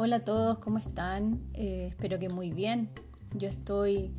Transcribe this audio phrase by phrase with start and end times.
[0.00, 1.40] Hola a todos, ¿cómo están?
[1.54, 2.88] Eh, espero que muy bien.
[3.34, 4.14] Yo estoy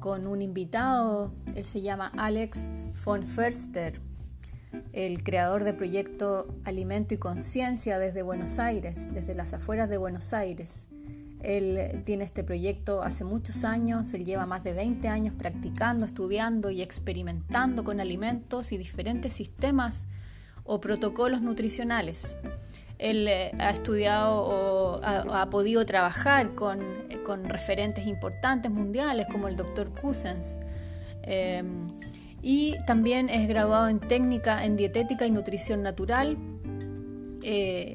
[0.00, 2.70] con un invitado, él se llama Alex
[3.04, 4.00] von Förster,
[4.94, 10.32] el creador del proyecto Alimento y Conciencia desde Buenos Aires, desde las afueras de Buenos
[10.32, 10.88] Aires.
[11.42, 16.70] Él tiene este proyecto hace muchos años, él lleva más de 20 años practicando, estudiando
[16.70, 20.06] y experimentando con alimentos y diferentes sistemas
[20.64, 22.34] o protocolos nutricionales.
[22.98, 26.80] Él eh, ha estudiado o ha, podido trabajar con,
[27.44, 29.92] referentes importantes mundiales como el Dr.
[30.00, 30.58] Cousens.
[31.22, 31.62] Eh,
[32.40, 36.36] y también es graduado en técnica en dietética y nutrición natural.
[37.42, 37.94] Eh,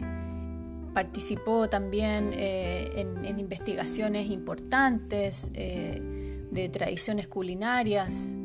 [0.94, 8.36] participó también en, en, investigaciones importantes de tradiciones culinarias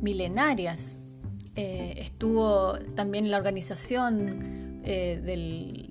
[0.00, 0.96] milenarias.
[1.54, 5.89] estuvo también en la organización eh, del,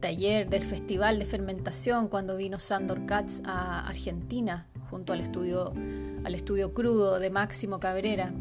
[0.00, 5.72] taller, del festival de fermentación, cuando vino Sandor Katz a Argentina, junto al estudio,
[6.24, 8.32] al estudio crudo de Máximo Cabrera.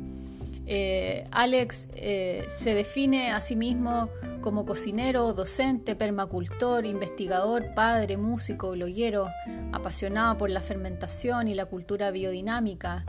[0.69, 4.09] Eh, Alex eh, se define a sí mismo
[4.41, 9.29] como cocinero, docente, permacultor, investigador, padre, músico, bloguero,
[9.71, 13.05] apasionado por la fermentación y la cultura biodinámica.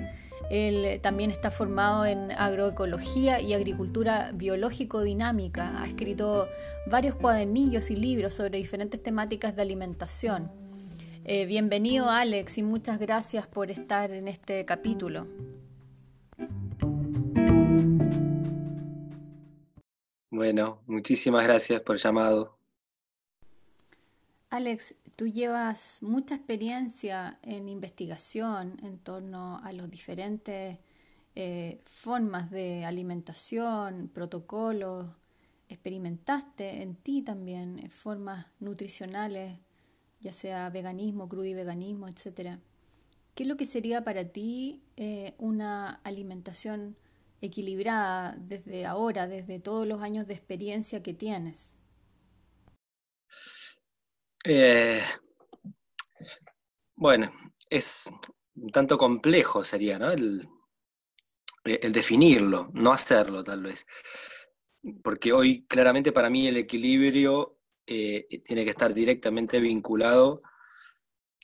[0.50, 5.82] Él eh, también está formado en agroecología y agricultura biológico-dinámica.
[5.82, 6.48] Ha escrito
[6.86, 10.50] varios cuadernillos y libros sobre diferentes temáticas de alimentación.
[11.24, 15.26] Eh, bienvenido Alex y muchas gracias por estar en este capítulo.
[20.30, 22.56] Bueno, muchísimas gracias por el llamado.
[24.48, 30.78] Alex, tú llevas mucha experiencia en investigación en torno a las diferentes
[31.34, 35.10] eh, formas de alimentación, protocolos.
[35.68, 39.58] Experimentaste en ti también eh, formas nutricionales,
[40.20, 42.60] ya sea veganismo, crudo y veganismo, etc.
[43.34, 46.96] ¿Qué es lo que sería para ti eh, una alimentación
[47.40, 51.74] equilibrada desde ahora, desde todos los años de experiencia que tienes?
[54.50, 55.02] Eh,
[56.96, 57.30] bueno,
[57.68, 58.10] es
[58.54, 60.10] un tanto complejo sería, ¿no?
[60.10, 60.48] El,
[61.92, 63.86] definirlo, no hacerlo tal vez.
[65.04, 70.40] Porque hoy claramente para mí el equilibrio eh, tiene que estar directamente vinculado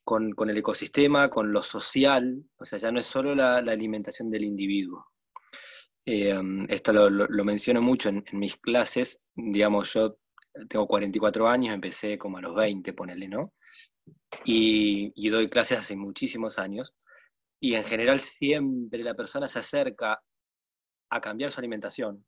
[0.02, 4.44] con, el ecosistema, con lo social, o sea, ya no es solo la, alimentación del
[4.44, 5.12] individuo.
[6.06, 10.16] Eh, esto lo, menciono mucho en, en, mis clases, digamos, yo
[10.68, 13.52] tengo 44 años, empecé como a los 20, ponele, ¿no?
[14.44, 16.94] Y, doy clases hace muchísimos años.
[17.60, 20.22] Y en general siempre la persona se acerca
[21.10, 22.24] a cambiar su alimentación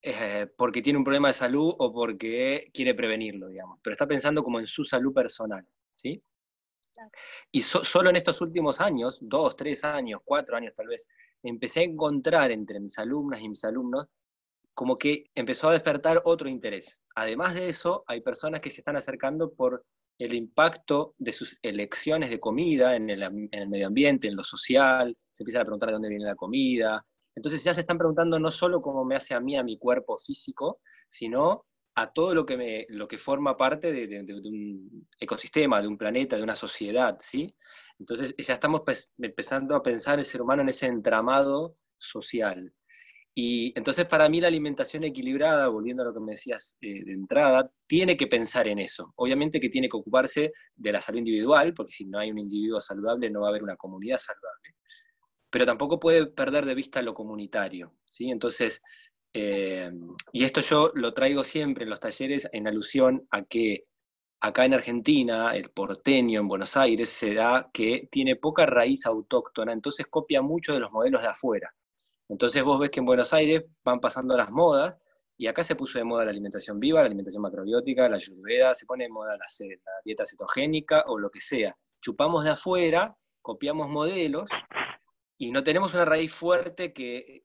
[0.00, 3.78] eh, porque tiene un problema de salud o porque quiere prevenirlo, digamos.
[3.82, 6.22] Pero está pensando como en su salud personal, ¿sí?
[7.50, 11.06] Y solo en estos últimos años, dos, tres años, cuatro años tal vez,
[11.42, 14.08] empecé a encontrar entre mis alumnas y mis alumnos
[14.74, 17.02] como que empezó a despertar otro interés.
[17.14, 19.84] Además de eso, hay personas que se están acercando por
[20.18, 23.30] el impacto de sus elecciones de comida en el,
[23.68, 27.04] medio ambiente, en lo social, se empiezan a preguntar de dónde viene la comida.
[27.34, 30.16] Entonces ya se están preguntando no solo cómo me hace a mí, a mi cuerpo
[30.18, 35.98] físico, sino a todo lo que, lo que forma parte de, un ecosistema, de un
[35.98, 37.54] planeta, de una sociedad, ¿sí?
[37.98, 38.82] Entonces ya estamos
[39.18, 42.72] empezando a pensar el ser humano en ese entramado social.
[43.34, 47.12] Y entonces para mí la alimentación equilibrada, volviendo a lo que me decías eh, de
[47.12, 49.12] entrada, tiene que pensar en eso.
[49.16, 52.80] Obviamente que tiene que ocuparse de la salud individual, porque si no hay un individuo
[52.80, 54.76] saludable no va a haber una comunidad saludable.
[55.50, 57.94] Pero tampoco puede perder de vista lo comunitario.
[58.04, 58.30] ¿sí?
[58.30, 58.82] Entonces,
[59.32, 59.90] eh,
[60.32, 63.86] y esto yo lo traigo siempre en los talleres en alusión a que
[64.40, 69.72] acá en Argentina, el porteño en Buenos Aires, se da que tiene poca raíz autóctona,
[69.72, 71.72] entonces copia mucho de los modelos de afuera.
[72.32, 74.96] Entonces vos ves que en Buenos Aires van pasando las modas,
[75.36, 78.86] y acá se puso de moda la alimentación viva, la alimentación macrobiótica, la ayurveda, se
[78.86, 79.44] pone de moda la,
[80.02, 81.76] dieta cetogénica o lo que sea.
[82.00, 84.50] Chupamos de afuera, copiamos modelos,
[85.36, 87.44] y no tenemos una raíz fuerte que,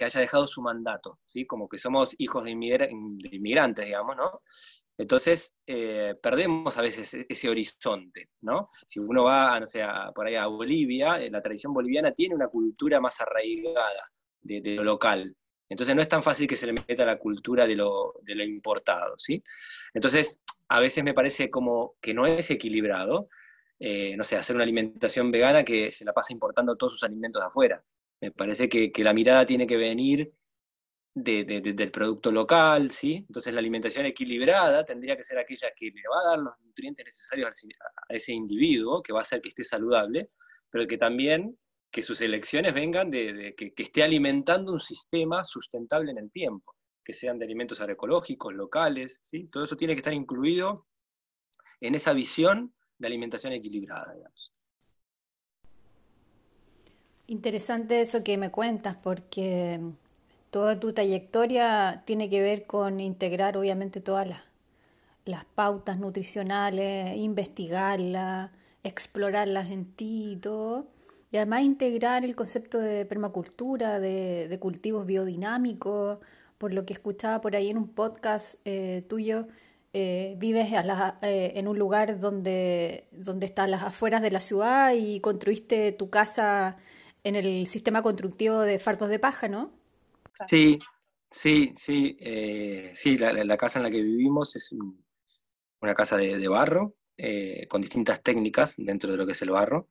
[0.00, 1.46] haya dejado su mandato, ¿sí?
[1.46, 4.40] como que somos hijos de, inmigrantes, digamos, ¿no?
[4.98, 8.68] Entonces, eh, perdemos a veces e-, ese horizonte, ¿no?
[8.86, 9.82] Si uno va, no sé,
[10.14, 14.10] por ahí a Bolivia, eh, la tradición boliviana tiene una cultura más arraigada
[14.40, 15.34] de, lo local.
[15.68, 19.42] Entonces no es tan fácil que se le meta la cultura de lo, importado, ¿sí?
[19.94, 23.28] Entonces, a veces me parece como que no es equilibrado,
[23.78, 27.40] eh, no sé, hacer una alimentación vegana que se la pasa importando todos sus alimentos
[27.42, 27.82] de afuera.
[28.20, 30.32] Me parece que la mirada tiene que venir
[31.14, 33.16] del producto local, ¿sí?
[33.28, 37.04] Entonces la alimentación equilibrada tendría que ser aquella que le va a dar los nutrientes
[37.04, 37.66] necesarios
[38.08, 40.30] a ese individuo, que va a hacer que esté saludable,
[40.70, 41.58] pero que también
[41.90, 46.74] que sus elecciones vengan de, que, esté alimentando un sistema sustentable en el tiempo,
[47.04, 49.48] que sean de alimentos agroecológicos, locales, ¿sí?
[49.48, 50.86] Todo eso tiene que estar incluido
[51.80, 54.52] en esa visión de alimentación equilibrada, digamos.
[57.26, 59.78] Interesante eso que me cuentas, porque
[60.52, 64.42] toda tu trayectoria tiene que ver con integrar obviamente todas las,
[65.24, 68.50] las pautas nutricionales, investigarlas,
[68.84, 70.88] explorarlas en ti y todo.
[71.30, 76.18] Y además integrar el concepto de permacultura, de, cultivos biodinámicos,
[76.58, 79.46] por lo que escuchaba por ahí en un podcast eh, tuyo,
[79.94, 80.68] eh, vives
[81.22, 86.10] eh, en un lugar donde, donde están las afueras de la ciudad y construiste tu
[86.10, 86.76] casa
[87.24, 89.81] en el sistema constructivo de fardos de paja, ¿no?
[90.46, 90.78] Sí,
[91.30, 92.16] sí, sí.
[92.94, 94.74] sí, la, casa en la que vivimos es
[95.80, 96.94] una casa de barro,
[97.68, 99.88] con distintas técnicas dentro de lo que es el barro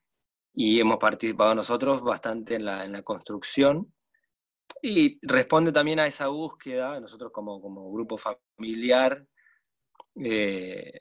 [0.53, 3.93] y hemos participado nosotros bastante en la, en la construcción
[4.81, 9.25] y responde también a esa búsqueda, nosotros como, como grupo familiar,
[10.15, 10.99] eh,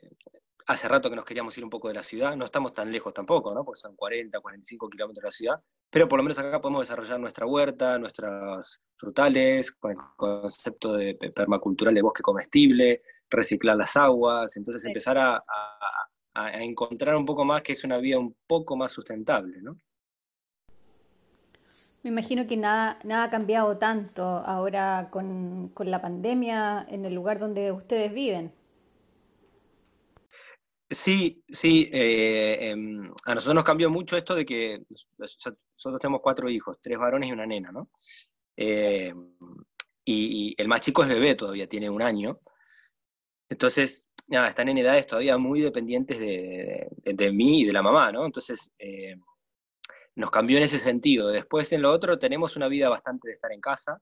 [0.71, 3.13] hace rato que nos queríamos ir un poco de la ciudad, no estamos tan lejos
[3.13, 3.65] tampoco, ¿no?
[3.65, 7.19] porque son 40, 45 kilómetros de la ciudad, pero por lo menos acá podemos desarrollar
[7.19, 14.55] nuestra huerta, nuestras frutales, con el concepto de permacultural de bosque comestible, reciclar las aguas,
[14.55, 15.43] entonces empezar a,
[16.33, 19.75] a, encontrar un poco más que es una vida un poco más sustentable, ¿no?
[22.03, 27.37] Me imagino que nada, nada ha cambiado tanto ahora con, la pandemia en el lugar
[27.37, 28.51] donde ustedes viven.
[30.91, 31.89] Sí, sí.
[31.91, 34.83] Eh, em, a nosotros nos cambió mucho esto de que
[35.17, 37.89] nosotros tenemos cuatro hijos, tres varones y una nena, ¿no?
[38.57, 39.13] Eh,
[40.05, 42.41] y, el más chico es bebé todavía, tiene un año.
[43.49, 48.25] Entonces, nada, están en edades todavía muy dependientes de, mí y de la mamá, ¿no?
[48.25, 49.15] Entonces, eh,
[50.15, 51.29] nos cambió en ese sentido.
[51.29, 54.01] Después, en lo otro, tenemos una vida bastante de estar en casa.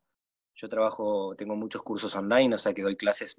[0.56, 3.36] Yo trabajo, tengo muchos cursos online, o sea que doy clases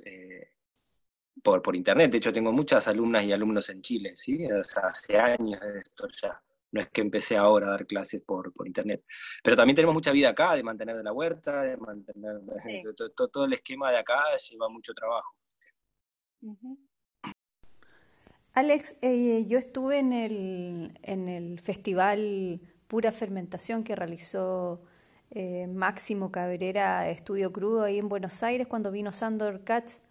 [1.43, 2.11] por, por internet.
[2.11, 4.47] De hecho, tengo muchas alumnas y alumnos en Chile, ¿sí?
[4.83, 6.41] hace años de esto ya.
[6.73, 9.05] No es que empecé ahora a dar clases por, por internet.
[9.43, 12.41] Pero también tenemos mucha vida acá, de mantener de la huerta, de mantener...
[13.33, 15.35] todo el esquema de acá lleva mucho trabajo.
[18.53, 24.83] Alex, eh, yo estuve en el, en el festival Pura Fermentación que realizó
[25.31, 30.03] eh, Máximo Cabrera Estudio Crudo ahí en Buenos Aires cuando vino Sandor Katz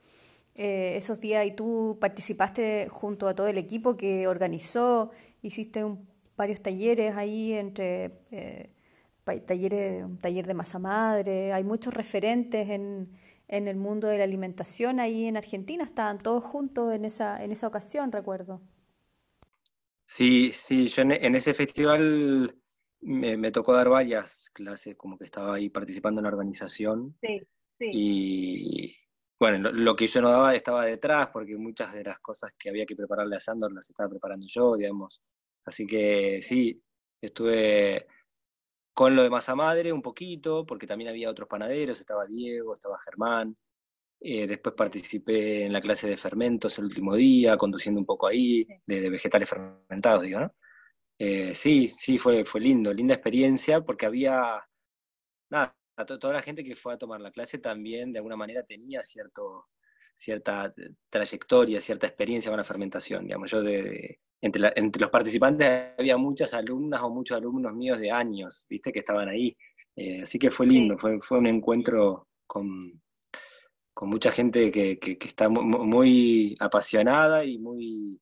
[0.60, 5.12] eh, esos días y tú participaste junto a todo el equipo que organizó,
[5.42, 5.84] hiciste
[6.36, 8.12] varios talleres ahí entre
[9.46, 13.10] talleres, un taller de masa madre, hay muchos referentes en,
[13.50, 15.84] en el mundo de la alimentación ahí en Argentina.
[15.84, 18.62] Estaban todos juntos en esa, en esa ocasión, recuerdo.
[20.06, 22.56] Sí, sí, yo en, ese festival
[23.02, 27.16] me, tocó dar varias clases, como que estaba ahí participando en la organización.
[27.22, 27.40] Sí,
[27.78, 27.90] sí.
[27.92, 28.96] Y
[29.40, 32.86] bueno, lo, que yo no daba estaba detrás, porque muchas de las cosas que había
[32.86, 35.22] que prepararle a Sandor las estaba preparando yo, digamos.
[35.66, 36.82] Así que sí,
[37.22, 38.08] estuve
[38.94, 43.00] con lo de masa madre un poquito, porque también había otros panaderos, estaba Diego, estaba
[43.00, 43.56] Germán.
[44.22, 48.68] Eh, después participé en la clase de fermentos el último día, conduciendo un poco ahí,
[48.86, 50.54] de, vegetales fermentados, digo, ¿no?
[51.20, 54.68] Eh, sí, sí, fue, fue lindo, linda experiencia, porque había,
[55.50, 59.04] nada, toda la gente que fue a tomar la clase también de alguna manera tenía
[59.04, 59.68] cierto,
[60.16, 60.74] cierta
[61.10, 63.26] trayectoria, cierta experiencia con la fermentación.
[63.26, 68.66] Digamos, yo de, entre, los participantes había muchas alumnas o muchos alumnos míos de años,
[68.70, 69.56] viste, que estaban ahí.
[69.96, 73.02] Eh, así que fue lindo, fue, fue un encuentro con,
[73.94, 78.20] con mucha gente que, que, está muy, apasionada y muy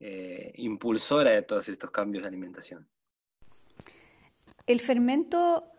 [0.00, 2.88] eh, impulsora de todos estos cambios de alimentación.
[4.66, 5.71] El fermento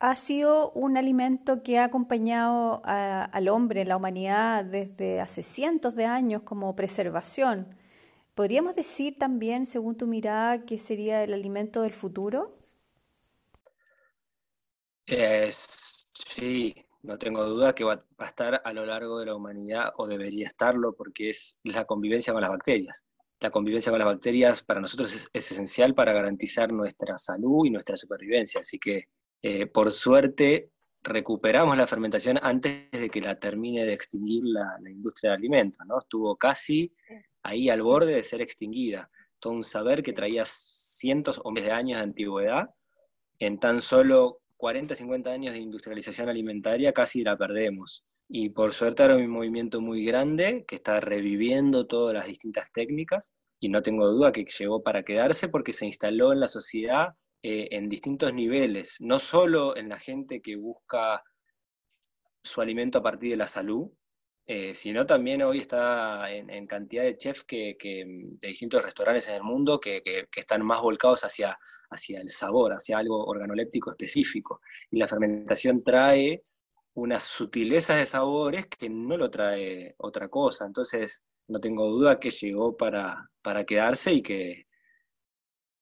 [0.00, 6.06] ha sido un alimento que ha acompañado al hombre, la humanidad, desde hace cientos de
[6.06, 7.74] años como preservación.
[8.34, 12.56] ¿Podríamos decir también, según tu mirada, que sería el alimento del futuro?
[15.50, 20.06] sí, no tengo duda que va, a estar a lo largo de la humanidad o
[20.06, 23.04] debería estarlo porque es la convivencia con las bacterias.
[23.40, 27.96] La convivencia con las bacterias para nosotros es esencial para garantizar nuestra salud y nuestra
[27.96, 28.60] supervivencia.
[28.60, 29.08] Así que
[29.42, 30.70] eh, por suerte,
[31.02, 35.98] recuperamos la fermentación antes de que la termine de extinguir la, industria de alimentos, ¿no?
[35.98, 36.92] Estuvo casi
[37.42, 39.08] ahí al borde de ser extinguida.
[39.38, 42.70] Todo un saber que traía cientos o miles de años de antigüedad,
[43.38, 48.04] en tan solo 40, 50 años de industrialización alimentaria casi la perdemos.
[48.28, 52.70] Y por suerte ahora hay un movimiento muy grande que está reviviendo todas las distintas
[52.72, 57.14] técnicas y no tengo duda que llegó para quedarse porque se instaló en la sociedad
[57.42, 61.22] eh, en distintos niveles, no solo en la gente que busca
[62.42, 63.90] su alimento a partir de la salud,
[64.46, 69.42] eh, sino también hoy está en, cantidad de chefs que, de distintos restaurantes en el
[69.42, 70.02] mundo que,
[70.34, 71.56] están más volcados hacia,
[71.90, 74.60] hacia el sabor, hacia algo organoléptico específico.
[74.90, 76.44] Y la fermentación trae
[76.94, 80.64] unas sutilezas de sabores que no lo trae otra cosa.
[80.66, 84.67] Entonces, no tengo duda que llegó para, para quedarse y que,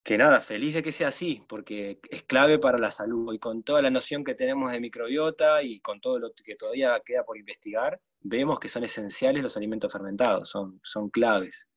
[0.06, 3.34] que nada, feliz de que sea así, porque es clave para la salud.
[3.34, 7.02] Y con toda la noción que tenemos de microbiota y con todo lo que todavía
[7.04, 11.68] queda por investigar, vemos que son esenciales los alimentos fermentados, son, son claves.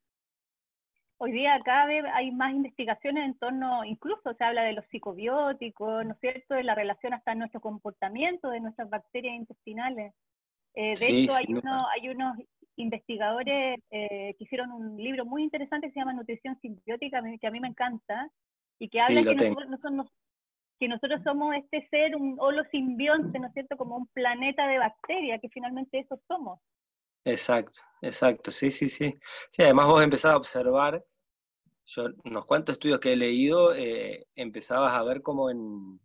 [1.18, 6.06] Hoy día cada vez hay más investigaciones en torno, incluso se habla de los psicobióticos,
[6.06, 10.14] ¿no es cierto?, de la relación hasta nuestro comportamiento, de nuestras bacterias intestinales.
[10.76, 12.38] Eh, de hecho, hay, uno, hay unos
[12.82, 17.52] investigadores eh, que hicieron un libro muy interesante que se llama Nutrición Simbiótica, que a
[17.52, 18.32] mí me encanta,
[18.80, 20.12] y que habla que nosotros,
[20.80, 25.42] que nosotros somos este ser, un holosimbionte, ¿no es cierto?, como un planeta de bacterias,
[25.42, 26.60] que finalmente eso somos.
[27.26, 29.14] Exacto, exacto, sí, sí, sí.
[29.52, 31.04] Sí, además vos empezás a observar,
[31.86, 36.00] yo unos cuantos estudios que he leído, eh, empezabas a ver cómo en,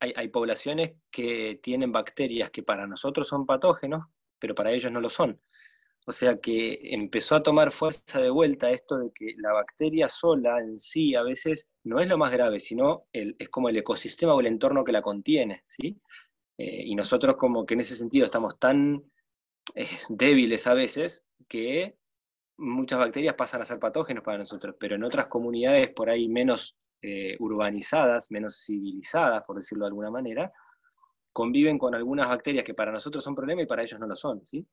[0.00, 4.04] hay, hay poblaciones que tienen bacterias que para nosotros son patógenos,
[4.38, 5.40] pero para ellos no lo son.
[6.08, 10.58] O sea que empezó a tomar fuerza de vuelta esto de que la bacteria sola
[10.58, 14.40] en sí a veces no es lo más grave, sino es como el ecosistema o
[14.40, 16.00] el entorno que la contiene, ¿sí?
[16.56, 19.04] Eh, y nosotros como que en ese sentido estamos tan
[19.74, 21.98] eh, débiles a veces que
[22.56, 26.74] muchas bacterias pasan a ser patógenos para nosotros, pero en otras comunidades por ahí menos
[27.02, 30.50] eh, urbanizadas, menos civilizadas, por decirlo de alguna manera,
[31.34, 34.46] conviven con algunas bacterias que para nosotros son problema y para ellos no lo son,
[34.46, 34.66] ¿sí?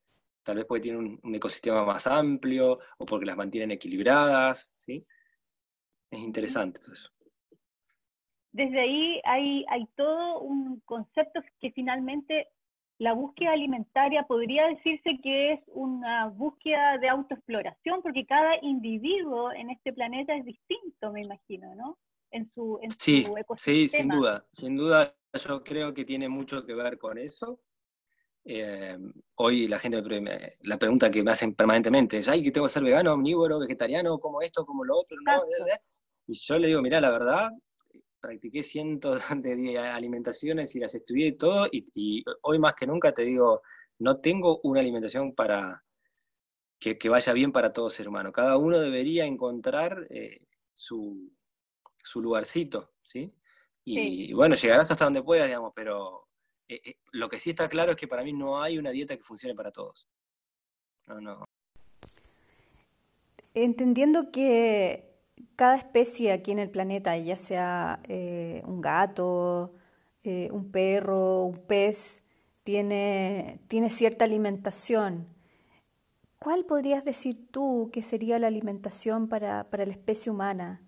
[0.45, 5.05] Tal vez porque tienen un, ecosistema más amplio o porque las mantienen equilibradas, ¿sí?
[6.11, 7.09] Es interesante todo eso.
[8.53, 12.47] Desde ahí hay, hay todo un concepto que finalmente
[12.99, 19.71] la búsqueda alimentaria podría decirse que es una búsqueda de autoexploración, porque cada individuo en
[19.71, 21.97] este planeta es distinto, me imagino, ¿no?
[22.31, 23.25] En su, en sí,
[23.57, 27.59] Sí, sin duda, sin duda yo creo que tiene mucho que ver con eso.
[28.47, 28.95] Eh,
[29.37, 32.73] hoy la gente me, la pregunta que me hacen permanentemente es, ay, que tengo que
[32.73, 35.43] ser vegano, omnívoro, vegetariano, como esto, como lo otro, ¿no?
[36.27, 37.49] Y yo le digo, mira, la verdad,
[38.21, 43.23] practiqué cientos de alimentaciones y las estudié y todo, y, hoy más que nunca te
[43.23, 43.63] digo,
[43.97, 45.83] no tengo una alimentación para
[46.79, 48.31] que, vaya bien para todo ser humano.
[48.31, 51.31] Cada uno debería encontrar eh, su,
[51.97, 53.33] su, lugarcito, ¿sí?
[53.83, 56.24] Y, y bueno, llegarás hasta donde puedas, digamos, pero
[56.67, 59.15] eh, eh, lo que sí está claro es que para mí no hay una dieta
[59.15, 60.07] que funcione para todos.
[63.53, 65.13] Entendiendo que
[65.55, 69.73] cada especie aquí en el planeta, ya sea eh, un gato,
[70.23, 72.23] un perro, un pez,
[72.63, 75.27] tiene, tiene cierta alimentación.
[76.39, 80.81] ¿Cuál podrías decir tú que sería la alimentación para, para la especie humana,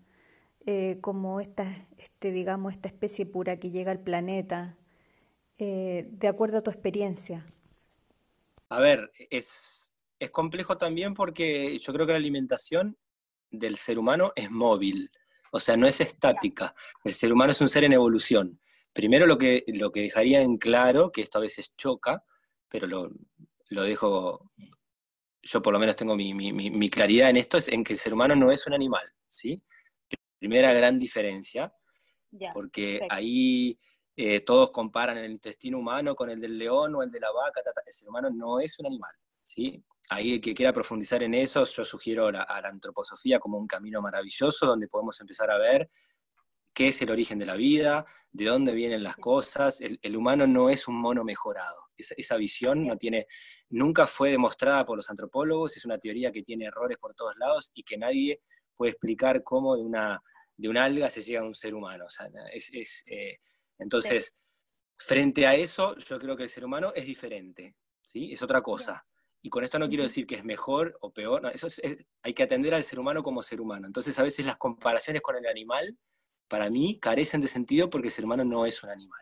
[1.01, 4.75] como esta, este, digamos, esta especie pura que llega al planeta?
[5.57, 7.45] Eh, de acuerdo a tu experiencia?
[8.69, 12.97] A ver, es, es complejo también porque yo creo que la alimentación
[13.49, 15.09] del ser humano es móvil,
[15.51, 16.75] o sea, no es estática.
[17.03, 18.59] El ser humano es un ser en evolución.
[18.93, 22.23] Primero lo que, lo que dejaría en claro, que esto a veces choca,
[22.67, 23.09] pero lo,
[23.69, 24.51] lo dejo,
[25.41, 28.13] yo por lo menos tengo mi, mi, claridad en esto, es en que el ser
[28.13, 29.61] humano no es un animal, ¿sí?
[30.39, 31.73] Primera gran diferencia,
[32.53, 33.79] porque ahí
[34.17, 37.61] eh, todos comparan el intestino humano con el del león o el de la vaca,
[37.85, 39.11] el ser humano no es un animal,
[39.43, 39.83] ¿sí?
[40.09, 43.67] Ahí el que quiera profundizar en eso, yo sugiero la, a la antroposofía como un
[43.67, 45.89] camino maravilloso donde podemos empezar a ver
[46.77, 49.81] qué es el origen de la vida, de dónde vienen las cosas.
[49.81, 51.75] El, humano no es un mono mejorado.
[51.97, 53.25] esa visión no tiene,
[53.69, 57.71] nunca fue demostrada por los antropólogos, es una teoría que tiene errores por todos lados
[57.73, 58.41] y que nadie
[58.75, 60.21] puede explicar cómo de una,
[60.55, 62.05] de una alga se llega a un ser humano.
[62.53, 63.39] Es, eh,
[63.77, 64.41] entonces,
[64.97, 68.31] frente a eso, yo creo que el ser humano es diferente, ¿sí?
[68.31, 69.05] Es otra cosa.
[69.41, 71.67] Y con esto no quiero decir que es mejor o peor, eso
[72.23, 73.87] hay que atender al ser humano como ser humano.
[73.87, 75.97] Entonces, a veces las comparaciones con el animal,
[76.47, 79.21] para mí, carecen de sentido porque el ser humano no es un animal.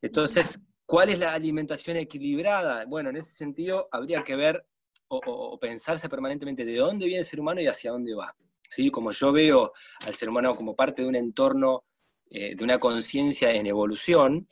[0.00, 2.84] Entonces, ¿cuál es la alimentación equilibrada?
[2.86, 4.66] Bueno, en ese sentido, habría que ver
[5.08, 8.34] o, pensarse permanentemente de dónde viene el ser humano y hacia dónde va.
[8.70, 8.90] ¿Sí?
[8.90, 9.72] Como yo veo
[10.04, 11.84] al ser humano como parte de un entorno
[12.30, 14.46] eh, de una conciencia en evolución,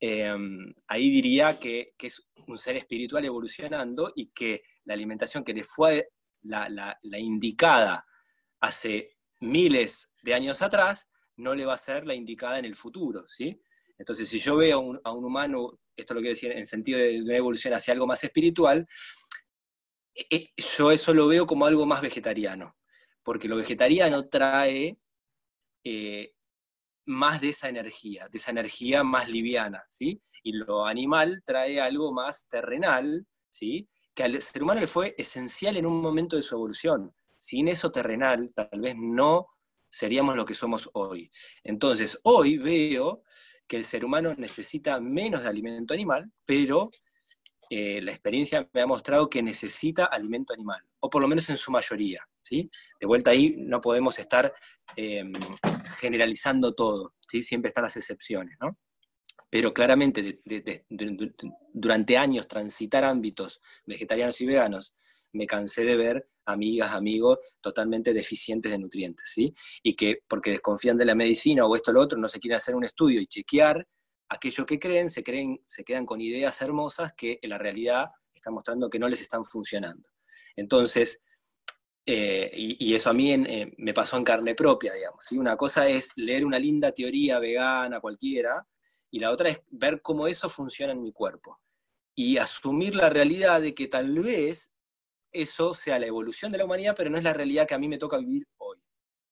[0.00, 5.62] em, ahí diría que, es un ser espiritual evolucionando y que la alimentación que le
[5.62, 6.08] fue
[6.42, 8.04] la, indicada
[8.60, 13.26] hace miles de años atrás, no le va a ser la indicada en el futuro,
[13.28, 13.62] ¿sí?
[13.96, 17.36] Entonces, si yo veo a un, humano, esto lo quiero decir en sentido de una
[17.36, 18.86] evolución hacia algo más espiritual,
[20.14, 22.76] e, e, yo eso lo veo como algo más vegetariano,
[23.22, 24.98] porque lo vegetariano trae
[25.84, 26.34] eh,
[27.10, 30.22] más de esa energía, de esa energía más liviana, ¿sí?
[30.42, 33.88] Y lo animal trae algo más terrenal, ¿sí?
[34.14, 37.12] Que al ser humano le fue esencial en un momento de su evolución.
[37.36, 39.46] Sin eso terrenal, tal vez no
[39.90, 41.30] seríamos lo que somos hoy.
[41.64, 43.24] Entonces, hoy veo
[43.66, 46.90] que el ser humano necesita menos de alimento animal, pero
[47.68, 51.56] eh, la experiencia me ha mostrado que necesita alimento animal, o por lo menos en
[51.56, 52.26] su mayoría.
[52.42, 52.68] ¿sí?
[52.98, 54.52] De vuelta ahí no podemos estar
[54.96, 55.32] em,
[55.98, 57.42] generalizando todo, ¿sí?
[57.42, 58.56] siempre están las excepciones.
[58.60, 58.78] ¿no?
[59.50, 60.40] Pero claramente
[61.72, 64.94] durante años transitar ámbitos vegetarianos y veganos,
[65.32, 69.54] me cansé de ver amigas, amigos totalmente deficientes de nutrientes, ¿sí?
[69.82, 72.56] Y que porque desconfían de la medicina o esto o lo otro, no se quieren
[72.56, 73.86] hacer un estudio y chequear
[74.28, 78.54] aquello que creen, se, creen, se quedan con ideas hermosas que en la realidad están
[78.54, 80.08] mostrando que no les están funcionando.
[80.56, 81.22] Entonces,
[82.06, 83.36] eh, y, eso a mí
[83.76, 85.24] me pasó en carne propia, digamos.
[85.24, 85.38] ¿sí?
[85.38, 88.66] Una cosa es leer una linda teoría vegana cualquiera,
[89.10, 91.60] y la otra es ver cómo eso funciona en mi cuerpo.
[92.14, 94.72] Y asumir la realidad de que tal vez
[95.32, 97.88] eso sea la evolución de la humanidad, pero no es la realidad que a mí
[97.88, 98.78] me toca vivir hoy.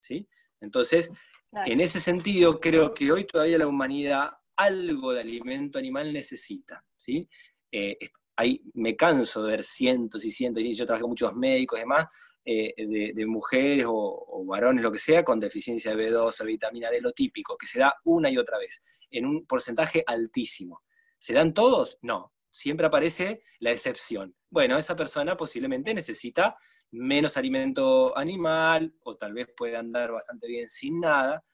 [0.01, 0.29] ¿sí?
[0.61, 1.11] Entonces,
[1.53, 7.29] en ese sentido, creo que hoy todavía la humanidad algo de alimento animal necesita, ¿sí?
[7.71, 7.97] Eh,
[8.37, 11.83] ahí me canso de ver cientos y cientos, y yo trabajo con muchos médicos y
[11.83, 12.07] demás,
[12.51, 17.13] eh, de, mujeres o, varones, lo que sea, con deficiencia de B12, vitamina D, lo
[17.13, 20.83] típico, que se da una y otra vez, en un porcentaje altísimo.
[21.19, 21.99] ¿Se dan todos?
[22.01, 24.35] No, siempre aparece la excepción.
[24.49, 26.57] Bueno, esa persona posiblemente necesita
[26.91, 31.45] menos alimento animal o tal vez puede andar bastante bien sin nada,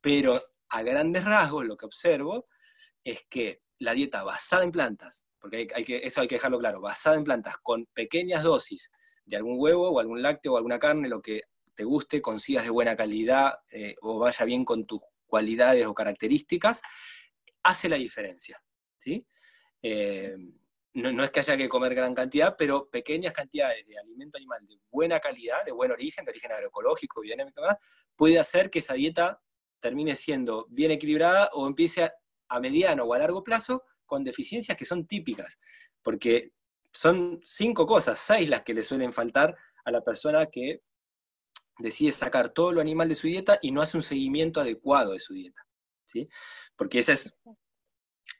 [0.00, 2.46] pero a grandes rasgos lo que observo
[3.02, 7.16] es que la dieta basada en plantas, porque hay, eso hay que dejarlo claro, basada
[7.16, 8.92] en plantas con pequeñas dosis
[9.26, 11.42] de algún huevo o algún lácteo o alguna carne, lo que
[11.74, 16.80] te guste, consigas de buena calidad eh, o vaya bien con tus cualidades o características,
[17.62, 18.62] hace la diferencia.
[18.96, 19.26] ¿sí?
[19.82, 20.36] Eh,
[20.94, 24.78] no, es que haya que comer gran cantidad, pero pequeñas cantidades de alimento animal de
[24.90, 27.60] buena calidad, de buen origen, de origen agroecológico, biodinámico,
[28.16, 29.42] puede hacer que esa dieta
[29.78, 32.10] termine siendo bien equilibrada o empiece
[32.48, 35.60] a, mediano o a largo plazo con deficiencias que son típicas,
[36.02, 36.52] porque
[36.96, 39.54] son cinco cosas, seis las que le suelen faltar
[39.84, 40.82] a la persona que
[41.78, 45.20] decide sacar todo lo animal de su dieta y no hace un seguimiento adecuado de
[45.20, 45.66] su dieta.
[46.06, 46.24] ¿sí?
[46.74, 47.38] Porque ese es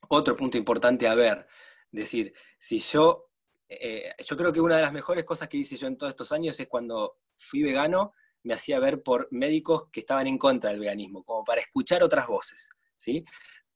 [0.08, 1.46] otro punto importante a ver.
[1.90, 3.30] Decir, si yo,
[3.68, 6.32] eh, yo creo que una de las mejores cosas que hice yo en todos estos
[6.32, 10.80] años es cuando fui vegano, me hacía ver por médicos que estaban en contra del
[10.80, 13.22] veganismo, como para escuchar otras voces, ¿sí?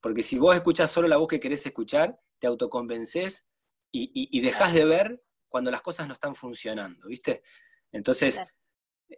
[0.01, 3.50] Porque si vos escuchás solo la voz que querés escuchar, te autoconvences
[3.92, 7.42] y, y, dejás de ver cuando las cosas no están funcionando, ¿viste?
[7.90, 8.40] Entonces,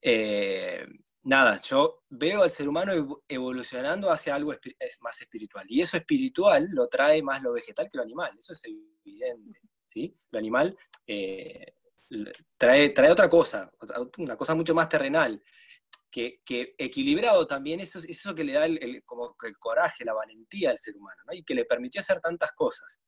[0.01, 0.87] eh,
[1.25, 4.53] nada, yo veo al ser humano evolucionando hacia algo
[5.01, 5.67] más espiritual.
[5.69, 10.17] Y eso espiritual lo trae más lo vegetal que lo animal, eso es evidente, ¿sí?
[10.31, 10.75] Lo animal...
[11.07, 11.75] Eh,
[12.59, 13.71] trae, trae otra cosa,
[14.19, 15.43] una cosa mucho más terrenal,
[16.11, 16.43] que,
[16.77, 20.79] equilibrado también, eso es eso que le da el, como el coraje, la valentía al
[20.79, 23.01] ser humano, y que le permitió hacer tantas cosas.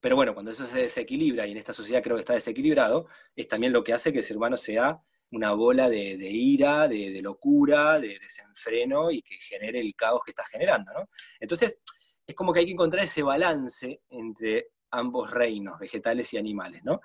[0.00, 3.46] Pero bueno, cuando eso se desequilibra, y en esta sociedad creo que está desequilibrado, es
[3.48, 5.00] también lo que hace que el ser humano sea
[5.32, 10.44] una bola de, ira, de, locura, de desenfreno y que genere el caos que está
[10.44, 10.90] generando.
[11.38, 11.80] Entonces,
[12.26, 16.82] es como que hay que encontrar ese balance entre ambos reinos, vegetales y animales.
[16.84, 17.00] ¿no?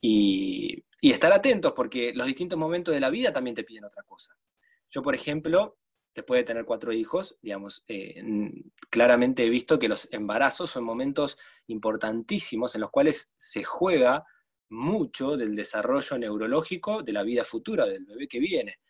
[0.00, 4.36] Y, estar atentos porque los distintos momentos de la vida también te piden otra cosa.
[4.90, 5.78] Yo, por ejemplo,
[6.14, 8.22] después de tener cuatro hijos, digamos, eh,
[8.90, 14.24] claramente he visto que los embarazos son momentos importantísimos en los cuales se juega
[14.68, 18.80] mucho del desarrollo neurológico de la vida futura del bebé que viene.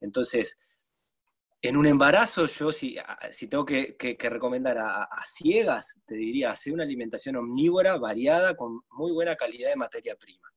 [0.00, 0.56] Entonces,
[1.60, 2.96] en un embarazo, yo si,
[3.48, 9.12] tengo que, recomendar a, a, ciegas, te diría hacer una alimentación omnívora, variada, con muy
[9.12, 10.48] buena calidad de materia prima.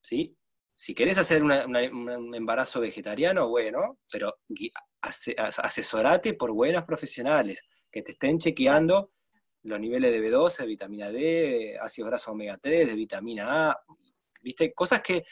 [0.00, 0.36] ¿sí?
[0.84, 4.34] Si querés hacer un embarazo vegetariano, bueno, pero
[5.00, 9.12] asesorate por buenas profesionales que te estén chequeando
[9.62, 13.80] los niveles de B12, de vitamina D, ácidos grasos omega 3, de vitamina A,
[14.42, 14.74] ¿viste?
[14.74, 15.24] Cosas que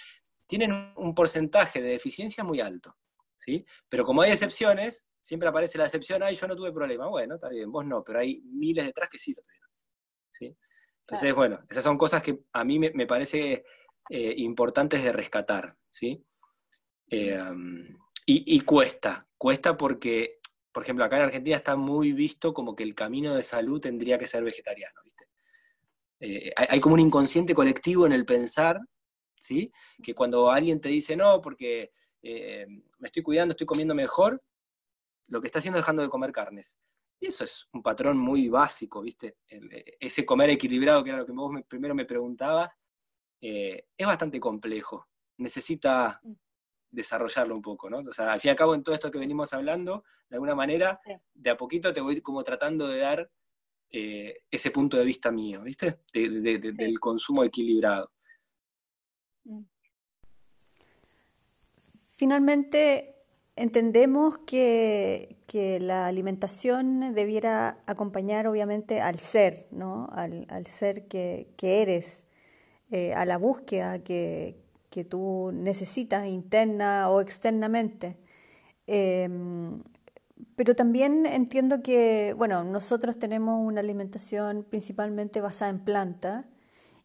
[0.47, 2.97] tienen un porcentaje de deficiencia muy alto,
[3.37, 3.63] ¿sí?
[3.91, 7.09] Pero como hay excepciones, siempre aparece la excepción, ay, yo no tuve problema.
[7.09, 9.69] Bueno, está bien, vos no, pero hay miles detrás que sí lo tuvieron.
[10.31, 10.57] ¿sí?
[11.07, 13.67] Entonces, bueno, esas son cosas que a mí me, parece
[14.11, 16.25] eh, importantes de rescatar, ¿sí?
[17.09, 17.39] Eh,
[18.27, 20.39] y, cuesta, cuesta porque,
[20.73, 24.19] por ejemplo, acá en Argentina está muy visto como que el camino de salud tendría
[24.19, 25.27] que ser vegetariano, ¿viste?
[26.21, 28.81] Eh, hay, como un inconsciente colectivo en el pensar,
[29.39, 29.71] ¿sí?
[30.03, 34.43] Que cuando alguien te dice, no, porque me estoy cuidando, estoy comiendo mejor,
[35.27, 36.79] lo que está haciendo es dejando de comer carnes.
[37.21, 39.37] Y eso es un patrón muy básico, ¿viste?
[40.01, 42.73] Ese comer equilibrado, que era lo que vos primero me preguntabas,
[43.43, 45.09] eh, es bastante complejo.
[45.37, 46.33] Necesita mm.
[46.91, 47.99] desarrollarlo un poco, ¿no?
[47.99, 50.55] O sea, al fin y al cabo, en todo esto que venimos hablando, de alguna
[50.55, 50.99] manera,
[51.35, 53.31] de a poquito te voy como tratando de dar
[53.91, 55.99] eh, ese punto de vista mío, ¿viste?
[56.15, 58.11] Del consumo equilibrado.
[59.45, 59.65] Mm.
[62.17, 63.17] Finalmente,
[63.57, 65.37] entendemos que,
[65.81, 70.09] la alimentación debiera acompañar obviamente al ser, ¿no?
[70.13, 72.27] al, ser que, eres,
[72.93, 74.61] eh, a la búsqueda que,
[75.09, 78.19] tú necesitas interna o externamente.
[78.87, 79.83] Em,
[80.57, 86.47] pero también entiendo que, bueno, nosotros tenemos una alimentación principalmente basada en planta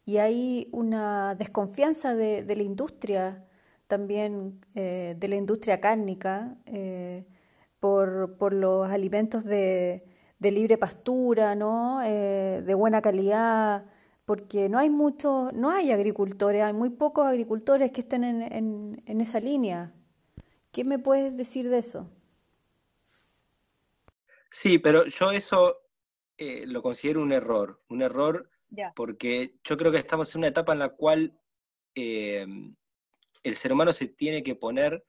[0.04, 3.48] y hay una desconfianza de la industria
[3.88, 7.26] también eh, de la industria cárnica eh,
[7.80, 10.04] por, los alimentos de,
[10.40, 12.00] libre pastura, ¿no?
[12.00, 13.86] De buena calidad,
[14.28, 19.20] porque no hay mucho, no hay agricultores, hay muy pocos agricultores que estén en, en,
[19.22, 19.94] esa línea.
[20.70, 22.10] ¿Qué me puedes decir de eso?
[24.50, 25.78] Sí, pero yo eso
[26.36, 28.50] lo considero un error, un error
[28.94, 31.40] porque yo creo que estamos en una etapa en la cual
[31.94, 32.66] el
[33.54, 35.06] ser humano se tiene que poner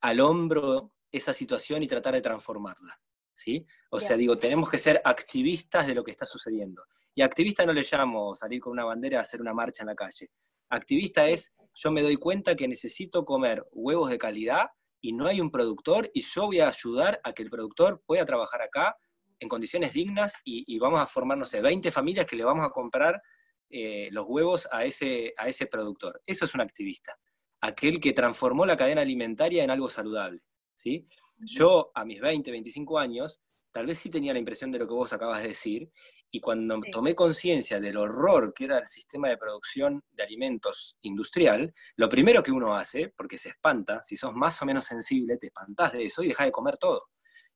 [0.00, 2.98] al hombro esa situación y tratar de transformarla.
[3.34, 3.66] ¿sí?
[3.90, 6.82] O sea, digo, tenemos que ser activistas de lo que está sucediendo.
[7.14, 9.94] Y activista no le llamo salir con una bandera a hacer una marcha en la
[9.94, 10.30] calle.
[10.68, 14.66] Activista es, yo me doy cuenta que necesito comer huevos de calidad
[15.00, 18.24] y no hay un productor y yo voy a ayudar a que el productor pueda
[18.24, 18.96] trabajar acá
[19.38, 22.70] en condiciones dignas y, vamos a formar, no sé, 20 familias que le vamos a
[22.70, 23.20] comprar
[23.68, 26.20] eh, los huevos a ese, a ese productor.
[26.24, 27.16] Eso es un activista,
[27.60, 30.40] aquel que transformó la cadena alimentaria en algo saludable.
[30.74, 31.06] ¿sí?
[31.38, 33.40] Yo a mis 20, 25 años,
[33.72, 35.90] tal vez sí tenía la impresión de lo que vos acabas de decir,
[36.34, 41.72] y cuando tomé conciencia del horror que era el sistema de producción de alimentos industrial,
[41.94, 45.46] lo primero que uno hace, porque se espanta, si sos más o menos sensible, te
[45.46, 47.04] espantás de eso y dejas de comer todo.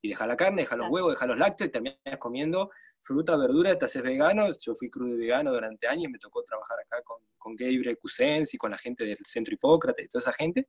[0.01, 2.71] Y deja la carne, deja los huevos, deja los lácteos y terminas comiendo
[3.03, 4.47] fruta, verdura, te haces vegano.
[4.65, 8.55] Yo fui crudo y vegano durante años, me tocó trabajar acá con, con Gabriel Cusens
[8.55, 10.69] y con la gente del Centro Hipócrates y toda esa gente.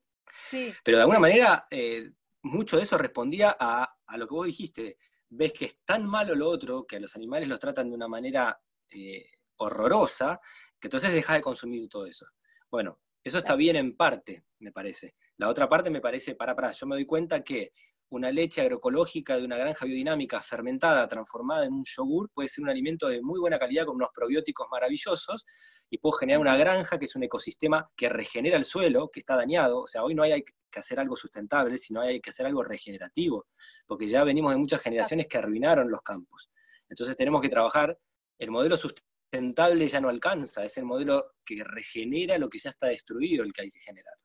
[0.84, 2.10] Pero de alguna manera, eh,
[2.42, 4.98] mucho de eso respondía a, a, lo que vos dijiste.
[5.30, 8.08] Ves que es tan malo lo otro, que a los animales los tratan de una
[8.08, 9.26] manera eh,
[9.58, 10.40] horrorosa,
[10.80, 12.26] que entonces dejas de consumir todo eso.
[12.70, 15.16] Bueno, eso está bien en parte, me parece.
[15.38, 17.74] La otra parte me parece, para, para, yo me doy cuenta que
[18.12, 22.70] una leche agroecológica de una granja biodinámica fermentada, transformada en un yogur, puede ser un
[22.70, 25.46] alimento de muy buena calidad con unos probióticos maravillosos
[25.90, 29.36] y puedo generar una granja que es un ecosistema que regenera el suelo, que está
[29.36, 29.82] dañado.
[29.82, 33.48] O sea, hoy no hay que hacer algo sustentable, sino hay que hacer algo regenerativo,
[33.86, 36.50] porque ya venimos de muchas generaciones que arruinaron los campos.
[36.90, 37.98] Entonces tenemos que trabajar,
[38.40, 42.88] el modelo sustentable ya no alcanza, es el modelo que regenera lo que ya está
[42.88, 44.16] destruido el que hay que generar.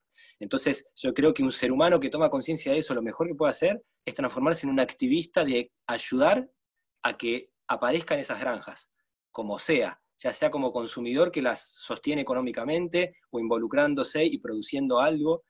[0.45, 3.35] Entonces, yo creo que un ser humano que toma conciencia de eso, lo mejor que
[3.35, 6.51] puede hacer es transformarse en un activista de ayudar
[7.03, 8.91] a que aparezcan esas granjas,
[9.33, 15.47] como sea, ya sea como consumidor que las sostiene económicamente o involucrándose y produciendo algo.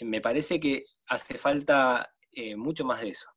[0.00, 3.28] Me parece que hace falta eh, mucho más de eso.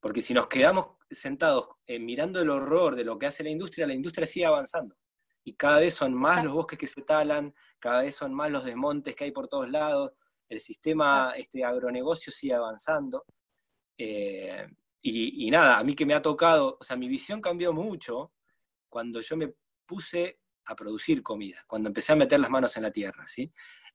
[0.00, 3.86] Porque si nos quedamos sentados eh, mirando el horror de lo que hace la industria,
[3.86, 4.96] la industria sigue avanzando
[5.46, 8.64] y cada vez son más los bosques que se talan, cada vez son más los
[8.64, 10.10] desmontes que hay por todos lados,
[10.48, 13.24] el sistema este, agronegocio sigue avanzando.
[13.96, 14.66] Eh,
[15.02, 18.32] y, nada, a mí que me ha tocado, o sea, mi visión cambió mucho
[18.88, 19.54] cuando yo me
[19.86, 23.52] puse a producir comida, cuando empecé a meter las manos en la tierra, ¿sí?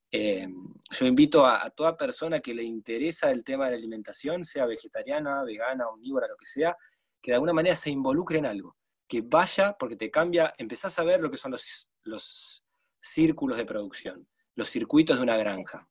[0.09, 0.47] Eh,
[0.89, 4.65] yo invito a, a, toda persona que le interesa el tema de la alimentación, sea
[4.65, 6.77] vegetariana, vegana, omnívora, lo que sea,
[7.21, 8.77] que de alguna manera se involucre en algo
[9.11, 12.65] que vaya, porque te cambia, empezás a ver lo que son los, los
[12.97, 15.85] círculos de producción, los circuitos de una granja.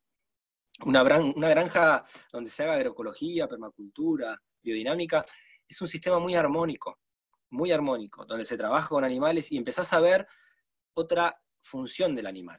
[0.87, 2.03] Una, una granja
[2.33, 5.27] donde se haga agroecología, permacultura, biodinámica,
[5.69, 6.99] es un sistema muy armónico,
[7.51, 10.27] muy armónico, donde se trabaja con animales y empezás a ver
[10.95, 12.59] otra función del animal.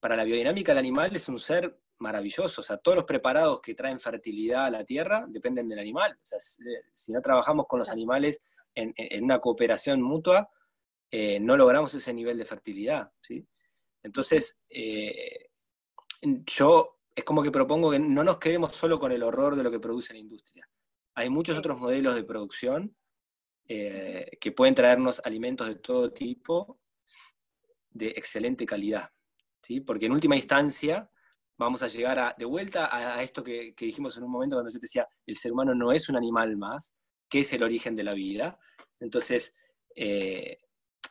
[0.00, 3.74] Para la biodinámica el animal es un ser maravilloso, o sea, todos los preparados que
[3.74, 6.12] traen fertilidad a la tierra dependen del animal.
[6.12, 6.38] O sea,
[6.92, 10.48] si no trabajamos con los animales en, una cooperación mutua,
[11.10, 13.10] eh, no logramos ese nivel de fertilidad.
[13.20, 13.46] ¿sí?
[14.02, 15.50] Entonces, eh,
[16.22, 19.70] yo es como que propongo que no nos quedemos solo con el horror de lo
[19.70, 20.68] que produce la industria.
[21.14, 22.96] Hay muchos otros modelos de producción
[23.68, 26.80] eh, que pueden traernos alimentos de todo tipo
[27.90, 29.10] de excelente calidad.
[29.62, 29.80] ¿sí?
[29.80, 31.08] Porque en última instancia
[31.56, 34.78] vamos a llegar a, de vuelta a, esto que, dijimos en un momento cuando yo
[34.78, 36.94] te decía, el ser humano no es un animal más,
[37.28, 38.58] que es el origen de la vida.
[39.00, 39.54] Entonces,
[39.94, 40.58] eh,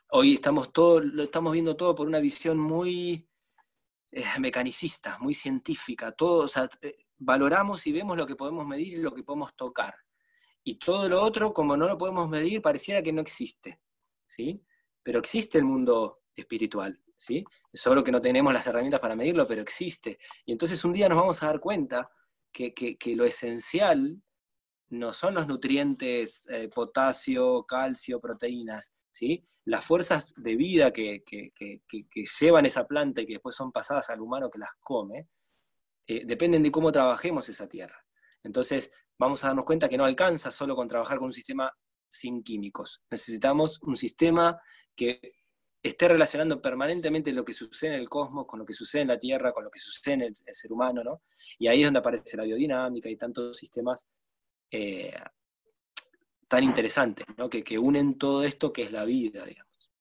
[0.09, 3.27] hoy estamos, todo, lo estamos viendo todo por una visión muy
[4.11, 6.11] eh, mecanicista, muy científica.
[6.11, 6.49] Todo,
[6.81, 9.95] eh, valoramos y vemos lo que podemos medir y lo que podemos tocar.
[10.63, 13.81] Y todo lo otro, como no lo podemos medir, pareciera que no existe.
[14.27, 14.63] ¿sí?
[15.01, 17.01] Pero existe el mundo espiritual.
[17.17, 17.43] ¿sí?
[17.71, 20.19] Solo que no tenemos las herramientas para medirlo, pero existe.
[20.45, 22.09] Y entonces un día nos vamos a dar cuenta
[22.51, 24.21] que, lo esencial
[24.93, 29.43] no son los nutrientes, eh, potasio, calcio, proteínas, ¿sí?
[29.65, 31.23] Las fuerzas de vida que,
[32.39, 35.27] llevan esa planta y que después son pasadas al humano que las come,
[36.05, 38.05] eh, dependen de cómo trabajemos esa tierra.
[38.43, 41.71] Entonces, vamos a darnos cuenta que no alcanza solo con trabajar con un sistema
[42.09, 43.01] sin químicos.
[43.09, 44.59] Necesitamos un sistema
[44.95, 45.33] que
[45.81, 49.19] esté relacionando permanentemente lo que sucede en el cosmos con lo que sucede en la
[49.19, 51.23] Tierra, con lo que sucede en el, ser humano, ¿no?
[51.57, 54.05] Y ahí es donde aparece la biodinámica y tantos sistemas
[54.75, 55.13] eh,
[56.47, 57.47] tan interesantes, ¿no?
[57.47, 59.91] Que, que, unen todo esto que es la vida, digamos.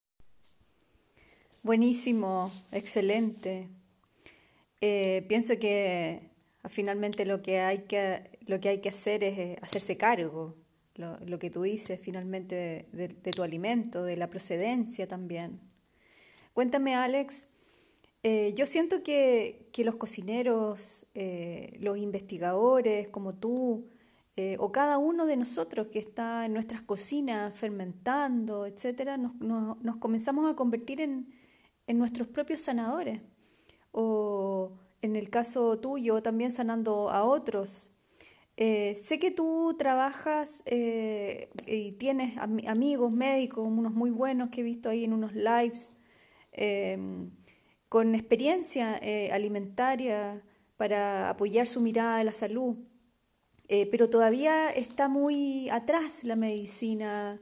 [1.63, 3.69] Buenísimo, excelente.
[4.81, 6.31] Eh, pienso que
[6.71, 10.57] finalmente lo que hay que, lo que, hay que hacer es eh, hacerse cargo,
[10.95, 15.61] lo, que tú dices finalmente de, tu alimento, de la procedencia también.
[16.55, 17.49] Cuéntame, Alex,
[18.23, 23.92] yo siento que, los cocineros, los investigadores como tú,
[24.37, 30.51] eh, o cada uno de nosotros que está en nuestras cocinas fermentando, etcétera, nos, comenzamos
[30.51, 31.33] a convertir en,
[31.89, 33.21] nuestros propios sanadores.
[33.91, 37.93] O en el caso tuyo, también sanando a otros.
[38.57, 45.05] sé que tú trabajas y tienes amigos médicos, unos muy buenos que he visto ahí
[45.05, 45.95] en unos lives
[46.53, 47.31] Em,
[47.89, 50.43] con experiencia eh, alimentaria
[50.77, 52.77] para apoyar su mirada de la salud.
[53.69, 57.41] Eh, pero todavía está muy atrás la medicina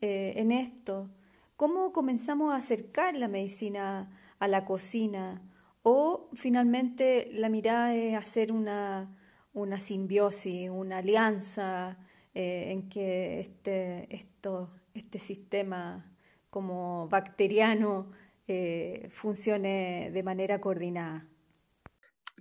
[0.00, 1.10] eh, en esto.
[1.56, 5.42] ¿Cómo comenzamos a acercar la medicina a la cocina?
[5.82, 9.16] O finalmente la mirada es hacer una,
[9.52, 11.98] una simbiosis, una alianza
[12.34, 16.08] en que este, esto, este sistema
[16.50, 18.10] como bacteriano
[18.46, 21.26] eh, funcione de manera coordinada.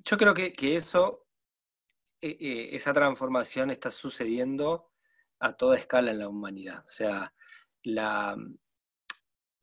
[0.05, 1.26] Yo creo que, eso,
[2.21, 4.89] eh, eh, esa transformación está sucediendo
[5.39, 6.83] a toda escala en la humanidad.
[6.85, 7.33] O sea,
[7.83, 8.35] la,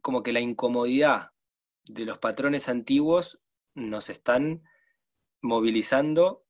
[0.00, 1.30] como que la incomodidad
[1.84, 3.40] de los patrones antiguos
[3.74, 4.62] nos están
[5.42, 6.44] movilizando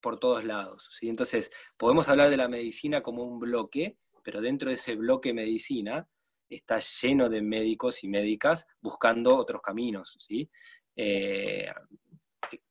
[0.00, 0.88] por todos lados.
[0.92, 1.08] ¿sí?
[1.08, 6.08] Entonces, podemos hablar de la medicina como un bloque, pero dentro de ese bloque medicina
[6.48, 10.50] está lleno de médicos y médicas buscando otros caminos, ¿sí?
[10.96, 11.70] Eh,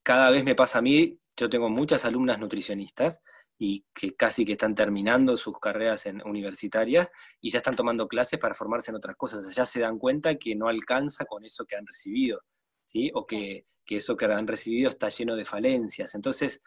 [0.04, 3.22] cada vez me pasa a mí, yo tengo muchas alumnas nutricionistas
[3.58, 8.56] y que casi que están terminando sus carreras universitarias y ya están tomando clases para
[8.56, 9.56] formarse en otras cosas.
[9.56, 12.42] Ya se dan cuenta que no alcanza con eso que han recibido,
[12.86, 13.10] ¿sí?
[13.14, 16.14] O que, eso que han recibido está lleno de falencias.
[16.14, 16.62] Entonces,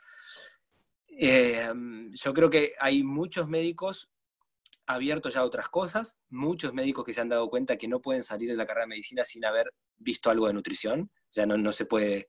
[1.09, 1.71] eh,
[2.11, 4.11] yo creo que hay muchos médicos
[4.87, 8.23] abierto ya a otras cosas, muchos médicos que se han dado cuenta que no pueden
[8.23, 11.73] salir de la carrera de medicina sin haber visto algo de nutrición, ya no, no
[11.73, 12.29] se puede,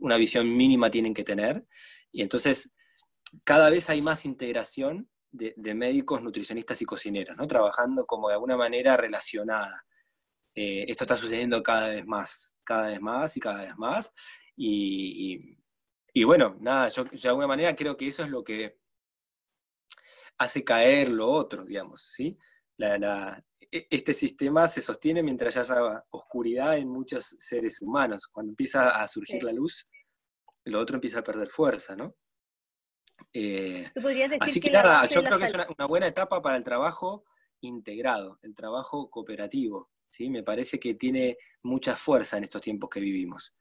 [0.00, 1.64] una visión mínima tienen que tener,
[2.10, 2.72] y entonces
[3.44, 7.46] cada vez hay más integración de, médicos, nutricionistas y cocineros, ¿no?
[7.46, 9.84] trabajando como de alguna manera relacionada.
[10.54, 14.12] Eh, esto está sucediendo cada vez más, cada vez más y cada vez más,
[14.56, 15.58] y,
[16.14, 18.78] y, bueno, nada, yo de alguna manera creo que eso es lo que
[20.38, 22.38] hace caer lo otro, digamos, ¿sí?
[22.78, 23.44] La,
[23.90, 28.26] este sistema se sostiene mientras haya oscuridad en muchos seres humanos.
[28.26, 29.86] Cuando empieza a surgir la luz,
[30.64, 32.14] lo otro empieza a perder fuerza, ¿no?
[33.32, 33.90] Eh,
[34.40, 37.24] así que, nada, yo creo que es una, buena etapa para el trabajo
[37.60, 39.90] integrado, el trabajo cooperativo.
[40.10, 40.30] ¿sí?
[40.30, 43.54] Me parece que tiene mucha fuerza en estos tiempos que vivimos.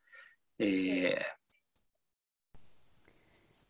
[0.57, 1.17] Eh,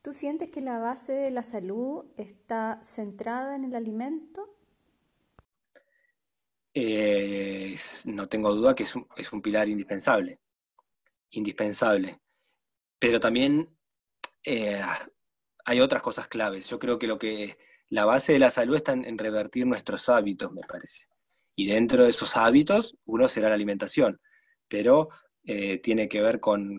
[0.01, 4.54] ¿Tú sientes que la base de la salud está centrada en el alimento?
[6.75, 8.95] No tengo duda que es
[9.33, 10.41] un, pilar indispensable,
[11.31, 12.19] indispensable.
[12.99, 13.69] Pero también
[14.43, 14.81] eh,
[15.63, 16.67] hay otras cosas claves.
[16.67, 17.57] Yo creo que lo que
[17.89, 21.05] la base de la salud está en, revertir nuestros hábitos, me parece.
[21.55, 24.19] Y dentro de esos hábitos, uno será la alimentación,
[24.67, 25.09] pero
[25.45, 26.77] eh, tiene que ver con,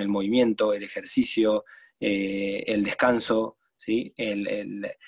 [0.00, 1.66] el movimiento, el ejercicio,
[2.00, 4.14] eh, el descanso, ¿sí?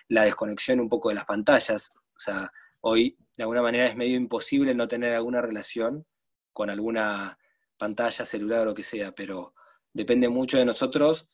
[0.08, 1.90] la desconexión un poco de las pantallas.
[1.96, 6.06] O sea, hoy de alguna manera es medio imposible no tener alguna relación
[6.52, 7.38] con alguna
[7.76, 9.54] pantalla, celular o lo que sea, pero
[9.92, 11.28] depende mucho de nosotros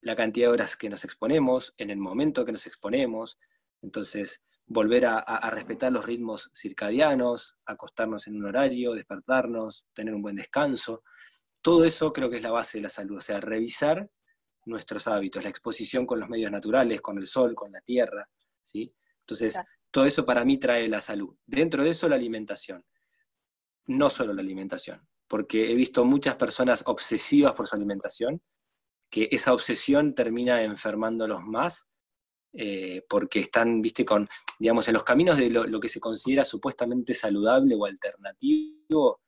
[0.00, 3.38] la cantidad de horas que nos exponemos, en el momento que nos exponemos.
[3.80, 10.36] Entonces, volver a, respetar los ritmos circadianos, acostarnos en un horario, despertarnos, tener un buen
[10.36, 11.02] descanso.
[11.62, 14.10] Todo eso creo que es la base de la salud, o sea, revisar
[14.66, 18.28] nuestros hábitos, la exposición con los medios naturales, con el sol, con la tierra,
[18.62, 18.94] ¿sí?
[19.20, 19.58] Entonces,
[19.94, 21.36] todo eso para mí trae la salud.
[21.46, 22.84] Dentro de eso, la alimentación.
[23.86, 28.42] No solo la alimentación, porque he visto muchas personas obsesivas por su alimentación,
[29.08, 31.92] que esa obsesión termina enfermándolos más
[32.52, 34.28] eh, porque están, viste, con,
[34.58, 39.20] digamos, en los caminos de lo, que se considera supuestamente saludable o alternativo,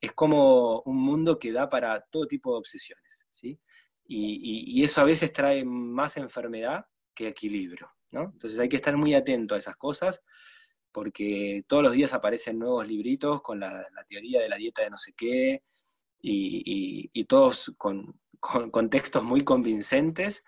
[0.00, 3.60] es como un mundo que da para todo tipo de obsesiones, ¿sí?
[4.06, 7.88] Y, eso a veces trae más enfermedad que equilibrio,
[8.22, 10.22] Entonces hay que estar muy atento a esas cosas,
[10.92, 14.98] porque todos los días aparecen nuevos libritos con la, teoría de la dieta de no
[14.98, 15.62] sé qué,
[16.20, 20.44] y, todos con, con, textos muy convincentes,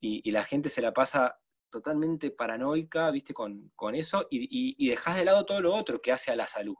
[0.00, 1.38] y, la gente se la pasa
[1.70, 6.36] totalmente paranoica, viste, con, eso, y, dejas de lado todo lo otro que hace a
[6.36, 6.76] la salud,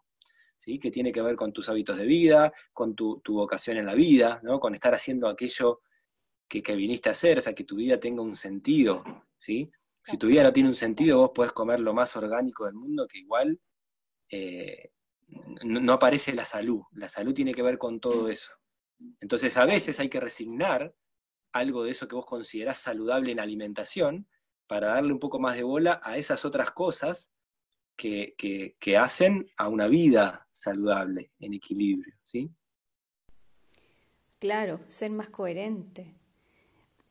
[0.58, 0.78] ¿sí?
[0.78, 4.40] Que tiene que ver con tus hábitos de vida, con tu, vocación en la vida,
[4.42, 4.60] ¿no?
[4.60, 5.80] Con estar haciendo aquello
[6.48, 9.04] que, viniste a hacer, o sea, que tu vida tenga un sentido,
[9.36, 9.70] ¿sí?
[10.06, 13.08] Si tu vida no tiene un sentido, vos podés comer lo más orgánico del mundo,
[13.08, 13.60] que igual
[14.30, 14.92] eh,
[15.64, 16.82] no, aparece la salud.
[16.92, 18.52] La salud tiene que ver con todo eso.
[19.20, 20.94] Entonces, a veces hay que resignar
[21.52, 24.28] algo de eso que vos considerás saludable en alimentación
[24.68, 27.32] para darle un poco más de bola a esas otras cosas
[27.96, 28.36] que,
[28.96, 32.48] hacen a una vida saludable, en equilibrio, ¿sí?
[34.38, 36.14] Claro, ser más coherente.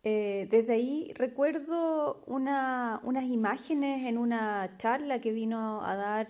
[0.08, 6.28] Eh, desde ahí recuerdo unas imágenes en una charla que vino a dar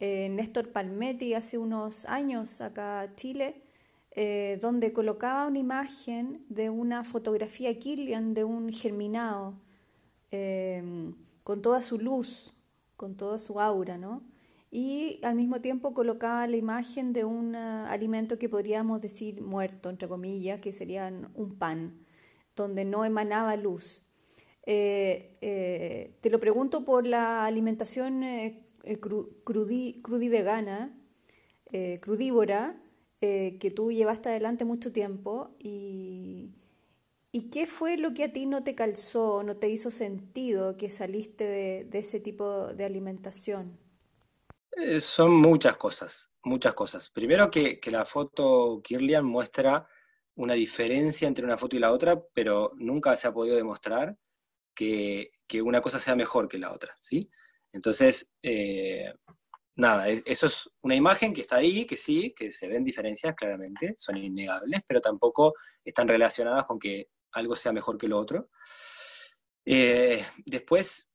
[0.00, 3.62] eh, Néstor Palmetti hace unos años acá a Chile,
[4.12, 9.54] eh, donde colocaba una imagen de una fotografía Killian de un germinado
[10.30, 12.52] Em, con toda su luz,
[12.96, 14.22] con toda su aura, ¿no?
[14.70, 20.08] Y al mismo tiempo colocaba la imagen de un alimento que podríamos decir muerto, entre
[20.08, 21.99] comillas, que sería un pan,
[22.62, 24.04] donde no emanaba luz.
[24.64, 28.66] Eh, eh, te lo pregunto por la alimentación eh,
[29.00, 30.96] crudi, crudivegana,
[32.00, 32.80] crudívora,
[33.20, 36.50] que tú llevaste adelante mucho tiempo y,
[37.32, 40.90] ¿Y qué fue lo que a ti no te calzó, no te hizo sentido que
[40.90, 41.44] saliste
[41.88, 43.78] de, ese tipo de alimentación?
[44.72, 47.08] Eh, son muchas cosas, muchas cosas.
[47.08, 49.86] Primero que, la foto Kirlian muestra
[50.40, 54.16] una diferencia entre una foto y la otra, pero nunca se ha podido demostrar
[54.74, 57.30] que, una cosa sea mejor que la otra, ¿sí?
[57.72, 59.12] Entonces, eh,
[59.76, 63.92] nada, eso es una imagen que está ahí, que sí, que se ven diferencias claramente,
[63.96, 65.52] son innegables, pero tampoco
[65.84, 68.48] están relacionadas con que algo sea mejor que lo otro.
[69.66, 71.12] Eh, después,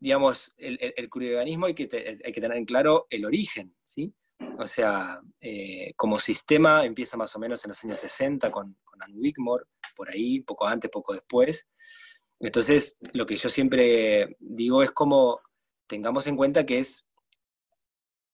[0.00, 1.08] digamos, el, el,
[1.64, 4.12] hay que, hay que tener en claro el origen, ¿sí?
[4.58, 9.02] O sea, eh, como sistema empieza más o menos en los años 60 con, con
[9.02, 9.64] Anne Wigmore,
[9.96, 11.68] por ahí, poco antes, poco después.
[12.40, 15.40] Entonces, lo que yo siempre digo es como
[15.86, 17.06] tengamos en cuenta que es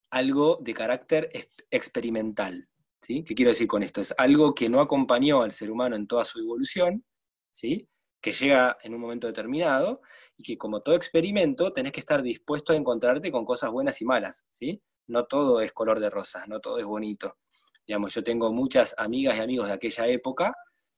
[0.09, 1.29] algo de carácter
[1.69, 2.69] experimental,
[3.07, 4.01] ¿Qué quiero decir con esto?
[4.01, 7.05] Es algo que no acompañó al ser humano en toda su evolución,
[7.51, 7.87] ¿sí?
[8.19, 10.01] que llega en un momento determinado
[10.35, 14.05] y que como todo experimento tenés que estar dispuesto a encontrarte con cosas buenas y
[14.05, 14.47] malas.
[14.51, 14.81] ¿sí?
[15.07, 17.37] No todo es color de rosas, no todo es bonito.
[17.85, 20.53] Digamos, yo tengo muchas amigas y amigos de aquella época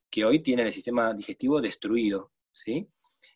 [0.09, 2.31] que hoy tienen el sistema digestivo destruido.
[2.51, 2.87] ¿sí?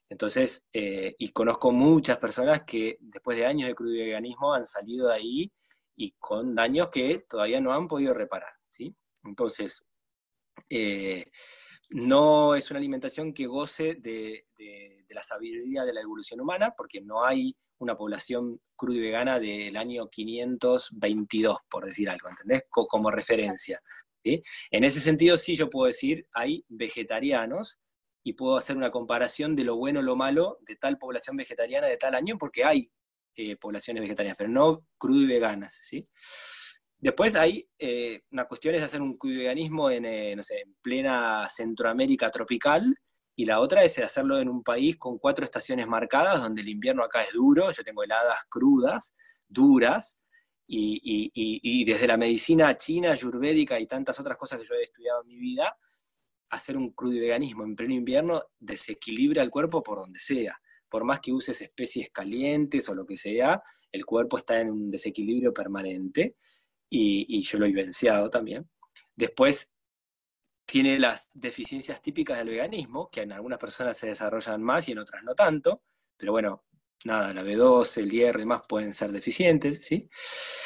[0.09, 5.15] Entonces, eh, y conozco muchas personas que después de años de crudo han salido de
[5.15, 5.51] ahí
[5.95, 8.53] y con daños que todavía no han podido reparar.
[8.69, 8.95] ¿sí?
[9.23, 9.85] Entonces,
[10.69, 11.25] eh,
[11.91, 14.47] no es una alimentación que goce de,
[15.09, 19.75] la sabiduría de la evolución humana, porque no hay una población cruda y vegana del
[19.75, 22.63] año 522, por decir algo, ¿entendés?
[22.69, 23.81] como referencia.
[24.23, 27.79] En ese sentido, sí yo puedo decir, hay vegetarianos
[28.23, 31.87] y puedo hacer una comparación de lo bueno o lo malo de tal población vegetariana
[31.87, 32.91] de tal año, porque hay
[33.35, 36.03] eh, poblaciones vegetarianas, pero no crudo y veganas, ¿sí?
[36.99, 41.47] Después hay eh, una cuestión es hacer un veganismo en, eh, no sé, en plena
[41.49, 42.95] Centroamérica tropical,
[43.41, 47.03] y la otra es hacerlo en un país con cuatro estaciones marcadas, donde el invierno
[47.03, 49.15] acá es duro, yo tengo heladas crudas,
[49.47, 50.23] duras,
[50.67, 55.27] y, desde la medicina china, ayurvédica y tantas otras cosas que yo he estudiado en
[55.27, 55.75] mi vida,
[56.51, 60.61] hacer un crudiveganismo en pleno invierno desequilibra el cuerpo por donde sea.
[60.87, 64.91] Por más que uses especies calientes o lo que sea, el cuerpo está en un
[64.91, 66.35] desequilibrio permanente
[66.91, 68.69] y, yo lo he vivenciado también.
[69.15, 69.73] Después
[70.71, 74.99] tiene las deficiencias típicas del veganismo, que en algunas personas se desarrollan más y en
[74.99, 75.81] otras no tanto,
[76.15, 76.63] pero bueno,
[77.03, 80.09] nada, la B12, el hierro y demás pueden ser deficientes, ¿sí?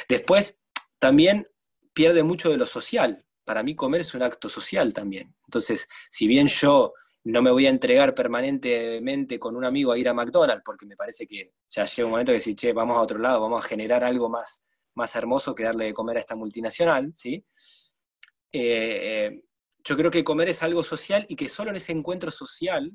[0.07, 0.61] Después,
[0.99, 1.47] también
[1.91, 3.25] pierde mucho de lo social.
[3.43, 5.35] Para mí comer es un acto social también.
[5.47, 6.93] Entonces, si bien yo
[7.23, 10.95] no me voy a entregar permanentemente con un amigo a ir a McDonald's, porque me
[10.95, 13.67] parece que ya llega un momento que decir, che, vamos a otro lado, vamos a
[13.67, 17.43] generar algo más, más hermoso que darle de comer a esta multinacional, ¿sí?
[18.51, 19.41] Eh, eh,
[19.85, 22.91] yo creo que comer es algo social y que solo en ese encuentro social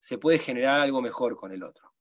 [0.00, 1.92] se puede generar algo mejor con el otro.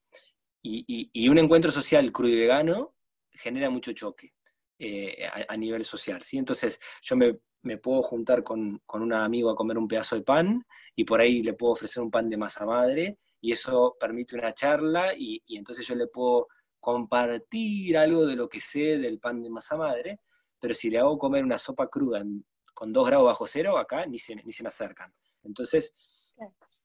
[0.64, 2.96] Y, un encuentro social crudo y vegano
[3.32, 4.34] genera mucho choque
[4.80, 6.38] eh, a, nivel social, ¿sí?
[6.38, 11.04] Entonces yo me, puedo juntar con, un amigo a comer un pedazo de pan y
[11.04, 15.14] por ahí le puedo ofrecer un pan de masa madre y eso permite una charla
[15.18, 16.48] y, entonces yo le puedo
[16.80, 20.20] compartir algo de lo que sé del pan de masa madre,
[20.60, 22.24] pero si le hago comer una sopa cruda
[22.78, 25.12] con 2 grados bajo cero, acá ni se, ni se me acercan.
[25.42, 25.96] Entonces,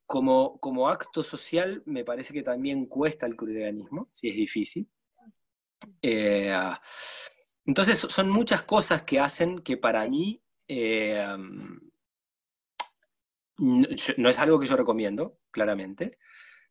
[0.06, 4.88] como, como acto social me parece que también cuesta el crudiganismo, si es difícil.
[6.00, 6.50] Eh,
[7.66, 11.26] entonces son muchas cosas que hacen que para mí eh,
[13.58, 16.16] no, es algo que yo recomiendo, claramente.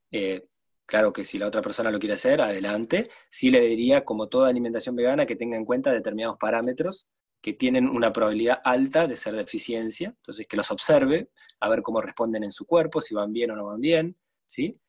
[0.09, 0.47] Eh,
[0.87, 3.11] claro que si la otra persona lo quiere hacer, adelante.
[3.29, 7.07] Sí le diría, como toda alimentación vegana, que tenga en cuenta determinados parámetros
[7.41, 12.01] que tienen una probabilidad alta de ser deficiencia, entonces que los observe, a ver cómo
[12.01, 14.15] responden en su cuerpo, si van bien o no van bien,
[14.45, 14.79] ¿sí?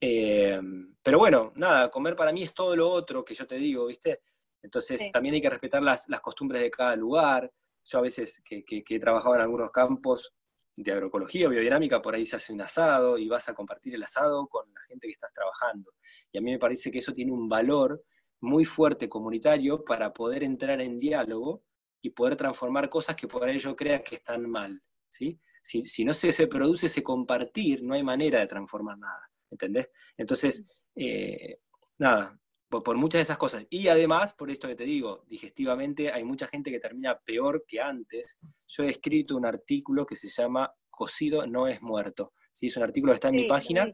[0.00, 0.60] Eh,
[1.02, 4.20] pero bueno, nada, comer para mí es todo lo otro que yo te digo, ¿viste?
[4.62, 7.50] Entonces también hay que respetar las, costumbres de cada lugar.
[7.84, 10.34] Yo a veces que, he trabajado en algunos campos
[10.76, 14.02] de agroecología o biodinámica, por ahí se hace un asado y vas a compartir el
[14.02, 15.92] asado con la gente que estás trabajando.
[16.30, 18.04] Y a mí me parece que eso tiene un valor
[18.40, 21.62] muy fuerte comunitario para poder entrar en diálogo
[22.02, 24.82] y poder transformar cosas que por ahí yo crea que están mal.
[25.08, 25.40] ¿sí?
[25.62, 29.30] Si, no se, produce ese compartir, no hay manera de transformar nada.
[29.50, 29.90] ¿Entendés?
[30.16, 31.60] Entonces, eh,
[31.98, 32.38] nada,
[32.68, 33.66] por, muchas de esas cosas.
[33.70, 37.80] Y además, por esto que te digo, digestivamente hay mucha gente que termina peor que
[37.80, 38.38] antes.
[38.66, 42.32] Yo he escrito un artículo que se llama Cocido no es muerto.
[42.52, 42.66] ¿sí?
[42.66, 43.92] Es un artículo que está en mi página,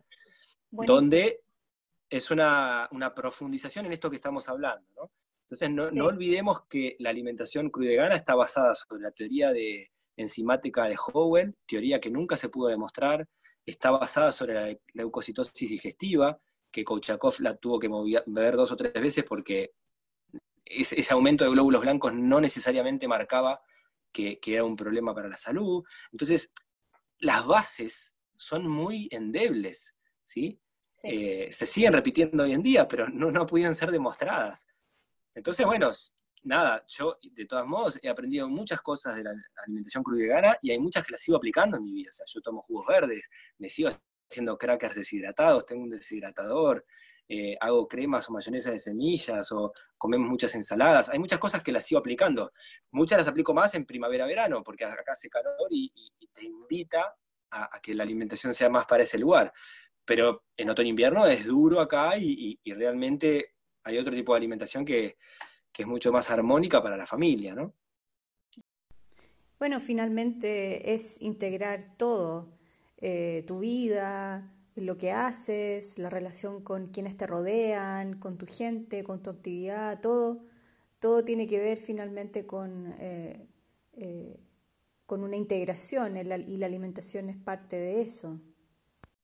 [0.71, 1.43] donde
[2.09, 4.89] es una, una, profundización en esto que estamos hablando.
[4.97, 5.11] ¿no?
[5.45, 10.97] Entonces, no, olvidemos que la alimentación crudegana está basada sobre la teoría de enzimática de
[10.97, 13.29] Howell, teoría que nunca se pudo demostrar,
[13.67, 16.41] está basada sobre la leucocitosis digestiva,
[16.71, 17.89] que Kouchakov la tuvo que
[18.27, 19.73] ver dos o tres veces porque
[20.65, 23.61] ese, aumento de glóbulos blancos no necesariamente marcaba
[24.13, 25.85] que, era un problema para la salud.
[26.13, 26.53] Entonces,
[27.19, 30.59] las bases son muy endebles, ¿sí?
[31.03, 34.67] Eh, se siguen repitiendo hoy en día, pero no, no pudieron ser demostradas.
[35.35, 35.91] Entonces, bueno,
[36.45, 39.33] nada, yo de todos modos he aprendido muchas cosas de la
[39.65, 42.11] alimentación cruda y y hay muchas que las sigo aplicando en mi vida.
[42.11, 43.29] O sea, yo tomo jugos verdes,
[43.59, 43.91] me sigo
[44.31, 46.85] haciendo crackers deshidratados, tengo un deshidratador,
[47.27, 51.09] eh, hago cremas o mayonesa de semillas o comemos muchas ensaladas.
[51.09, 52.53] Hay muchas cosas que las sigo aplicando.
[52.91, 55.93] Muchas las aplico más en primavera-verano porque acá hace calor y,
[56.33, 57.15] te invita
[57.53, 59.53] a, que la alimentación sea más para ese lugar.
[60.05, 63.54] Pero en otoño-invierno es duro acá y realmente
[63.85, 65.17] hay otro tipo de alimentación que,
[65.77, 67.75] es mucho más armónica para la familia, ¿no?
[69.59, 72.57] Bueno, finalmente es integrar todo,
[72.99, 79.03] eh, tu vida, lo que haces, la relación con quienes te rodean, con tu gente,
[79.03, 80.45] con tu actividad, todo,
[81.01, 83.49] todo tiene que ver finalmente con, eh,
[83.95, 84.39] eh,
[85.07, 88.41] con una integración y la alimentación es parte de eso.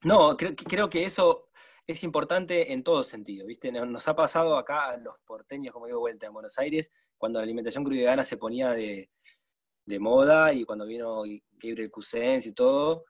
[0.02, 1.49] No, creo, creo que eso
[1.90, 3.72] es importante en todo sentido, ¿viste?
[3.72, 7.44] Nos ha pasado acá a los porteños, como digo, vuelta en Buenos Aires, cuando la
[7.44, 9.10] alimentación crudivegana se ponía de,
[9.98, 11.22] moda y cuando vino
[11.52, 13.04] Gabriel Cousens y todo,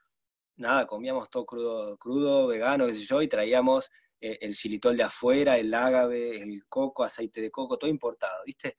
[0.57, 5.03] nada, comíamos todo crudo, crudo, vegano, qué sé yo, y traíamos eh, el xilitol de
[5.03, 8.79] afuera, el ágave, el coco, aceite de coco, todo importado, ¿viste?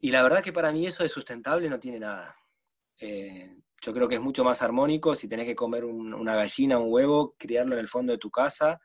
[0.00, 2.34] Y la verdad que para mí eso de sustentable no tiene nada.
[2.98, 6.90] Eh, yo creo que es mucho más armónico si tenés que comer una gallina, un
[6.90, 8.80] huevo, criarlo en el fondo de tu casa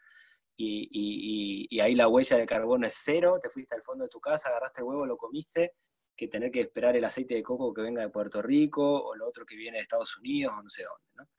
[0.62, 4.50] y, ahí la huella de carbono es cero, te fuiste al fondo de tu casa,
[4.50, 5.76] agarraste el huevo, lo comiste,
[6.16, 9.28] que tener que esperar el aceite de coco que venga de Puerto Rico o lo
[9.28, 11.30] otro que viene de Estados Unidos o no sé dónde, ¿no?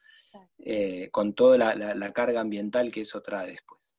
[0.58, 3.94] Eh, con toda la, carga ambiental que eso trae después.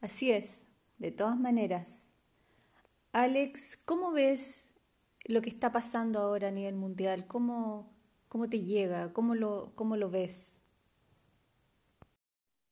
[0.00, 0.62] Así es,
[0.98, 2.12] de todas maneras.
[3.12, 4.74] Alex, ¿cómo ves
[5.24, 7.26] lo que está pasando ahora a nivel mundial?
[7.26, 7.94] ¿Cómo,
[8.28, 9.12] cómo te llega?
[9.12, 10.63] ¿Cómo lo, cómo lo ves?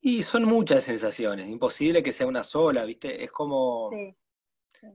[0.05, 3.23] Y son muchas sensaciones, imposible que sea una sola, ¿viste?
[3.23, 3.91] Es como...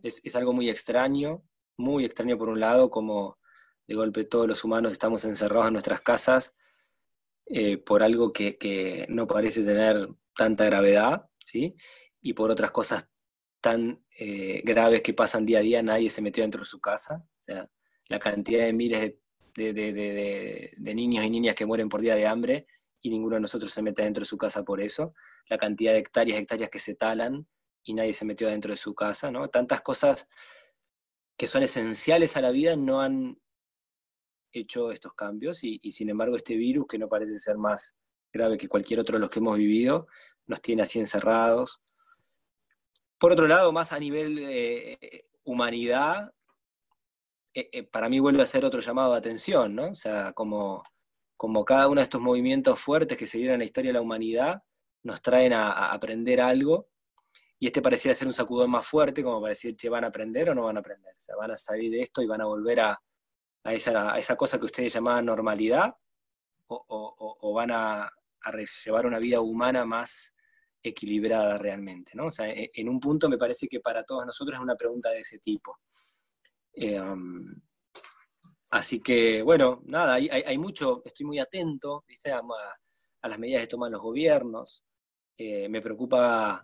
[0.04, 1.44] Es, es, algo muy extraño,
[1.78, 3.40] muy extraño por un lado, como
[3.88, 6.54] de golpe todos los humanos estamos encerrados en nuestras casas
[7.46, 11.78] eh, por algo que, que, no parece tener tanta gravedad, ¿sí?
[12.20, 13.10] Y por otras cosas
[13.62, 17.26] tan eh, graves que pasan día a día, nadie se metió dentro de su casa.
[17.26, 17.72] O sea,
[18.10, 19.14] la cantidad de miles
[19.56, 22.68] de, de, de, de niños y niñas que mueren por día de hambre
[23.02, 25.14] y ninguno de nosotros se mete dentro de su casa por eso.
[25.48, 27.48] La cantidad de hectáreas, hectáreas que se talan
[27.84, 29.50] y nadie se metió dentro de su casa, ¿no?
[29.50, 30.28] Tantas cosas
[31.38, 33.40] que son esenciales a la vida no han
[34.52, 37.96] hecho estos cambios y, sin embargo este virus, que no parece ser más
[38.34, 40.08] grave que cualquier otro de los que hemos vivido,
[40.48, 41.82] nos tiene así encerrados.
[43.20, 46.34] Por otro lado, más a nivel eh, humanidad,
[47.54, 49.90] eh, eh, para mí vuelve a ser otro llamado de atención, ¿no?
[49.90, 50.84] O sea, como,
[51.38, 54.02] como cada uno de estos movimientos fuertes que se dieron en la historia de la
[54.02, 54.64] humanidad
[55.04, 56.90] nos traen a, aprender algo
[57.60, 60.50] y este parecía ser un sacudón más fuerte, como para decir, che, ¿van a aprender
[60.50, 61.16] o no van a aprender?
[61.16, 63.02] O sea, ¿van a salir de esto y van a volver a,
[63.64, 65.96] esa, cosa que ustedes llamaban normalidad?
[66.68, 68.12] ¿O, van a,
[68.86, 70.36] llevar una vida humana más
[70.84, 72.12] equilibrada realmente?
[72.14, 72.28] ¿no?
[72.28, 75.10] O sea, e, en un punto me parece que para todos nosotros es una pregunta
[75.10, 75.80] de ese tipo.
[76.76, 77.56] Um,
[78.70, 82.32] así que, bueno, nada, hay, hay, mucho, estoy muy atento ¿viste?
[82.32, 82.42] A,
[83.22, 84.84] a, las medidas que toman los gobiernos.
[85.38, 86.64] Eh, me preocupa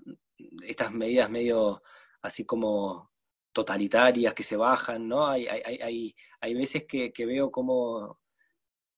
[0.64, 1.84] estas medidas medio
[2.22, 3.12] así como
[3.52, 5.28] totalitarias que se bajan, ¿no?
[5.28, 8.20] Hay, hay, hay, hay veces que, que, veo como,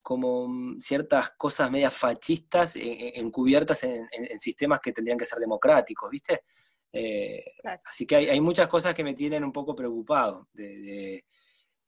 [0.00, 6.10] como ciertas cosas medias fascistas encubiertas en, en, en, sistemas que tendrían que ser democráticos,
[6.10, 6.44] ¿viste?
[6.92, 7.82] Eh, claro.
[7.84, 11.24] Así que hay, hay, muchas cosas que me tienen un poco preocupado de, de,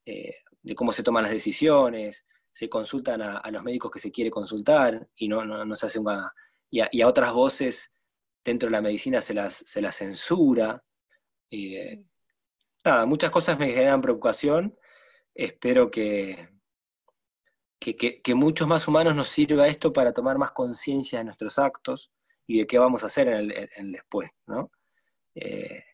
[0.05, 4.11] eh, de cómo se toman las decisiones, se consultan a, a, los médicos que se
[4.11, 6.33] quiere consultar y no, no, no se hace una...
[6.71, 7.95] Y a, y a otras voces
[8.45, 10.83] dentro de la medicina se las, se las censura.
[11.51, 12.05] Eh,
[12.85, 14.77] nada, muchas cosas me generan preocupación.
[15.35, 16.49] Espero que,
[17.79, 21.59] que, que, que, muchos más humanos nos sirva esto para tomar más conciencia de nuestros
[21.59, 22.11] actos
[22.47, 24.71] y de qué vamos a hacer en el, en el después, ¿no?
[25.35, 25.85] Eh,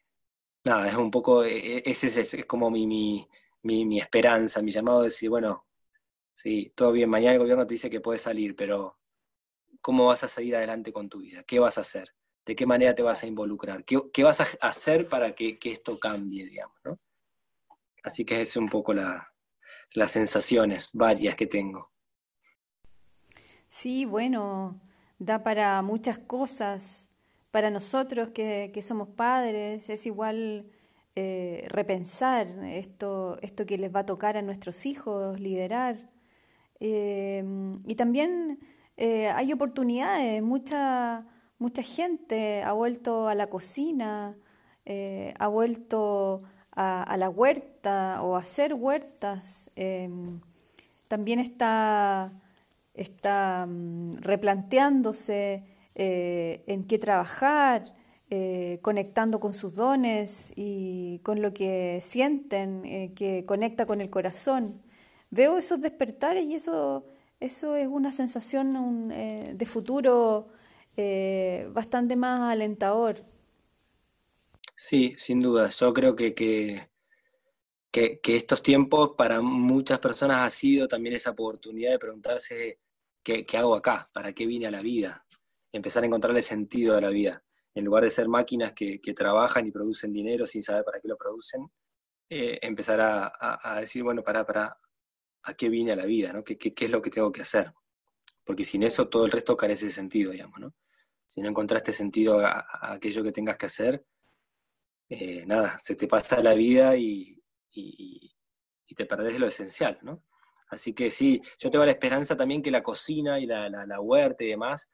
[0.65, 3.29] nada, es un poco, e, e, ese es, es, es como mi, mi,
[3.65, 5.67] mi, esperanza, mi llamado de decir, bueno,
[6.33, 8.99] sí, todo bien, mañana el gobierno te dice que puedes salir, pero
[9.81, 11.43] ¿cómo vas a seguir adelante con tu vida?
[11.45, 12.15] ¿Qué vas a hacer?
[12.45, 16.45] de qué manera te vas a involucrar, qué, vas a hacer para que, esto cambie,
[16.45, 16.77] digamos.
[18.03, 19.33] Así que es un poco la,
[19.93, 21.91] las sensaciones varias que tengo.
[23.67, 24.81] Sí, bueno,
[25.19, 27.11] da para muchas cosas.
[27.51, 30.71] Para nosotros que, que somos padres es igual
[31.17, 36.11] eh, repensar esto, esto que les va a tocar a nuestros hijos, liderar.
[36.81, 37.45] Eh,
[37.87, 38.59] y también
[38.97, 41.27] eh, hay oportunidades, mucha
[41.59, 44.37] Mucha gente ha vuelto a la cocina,
[45.39, 46.43] ha vuelto
[46.73, 49.71] a, la huerta o a hacer huertas.
[51.09, 52.33] También está,
[52.93, 57.85] está um, replanteándose en qué trabajar,
[58.37, 64.11] eh, conectando con sus dones y con lo que sienten, eh, que conecta con el
[64.11, 64.83] corazón.
[65.31, 67.07] Veo esos despertares y eso,
[67.39, 70.49] eso es una sensación un, de futuro
[70.97, 73.25] eh, bastante más alentador.
[74.77, 75.69] Sí, sin duda.
[75.69, 76.89] Yo creo que, que,
[77.93, 82.81] que, que, estos tiempos para muchas personas ha sido también esa oportunidad de preguntarse
[83.23, 85.25] qué, qué hago acá, para qué vine a la vida,
[85.73, 87.45] empezar a encontrarle sentido a la vida.
[87.75, 91.09] En lugar de ser máquinas que, que trabajan y producen dinero sin saber para qué
[91.09, 91.69] lo producen,
[92.29, 94.79] eh, empezar a, a, decir, bueno, para, para,
[95.43, 96.33] ¿a qué vine a la vida?
[96.33, 96.43] ¿no?
[96.45, 97.73] ¿Qué, qué, ¿Qué es lo que tengo que hacer?
[98.45, 100.75] Porque sin eso todo el resto carece de sentido, digamos, ¿no?
[101.27, 104.05] si no encontraste sentido a, aquello que tengas que hacer,
[105.09, 108.31] eh, nada, se te pasa la vida y, y,
[108.95, 110.23] te perdés lo esencial, ¿no?
[110.69, 114.01] Así que sí, yo tengo la esperanza también que la cocina y la, la, la
[114.01, 114.89] huerta y demás,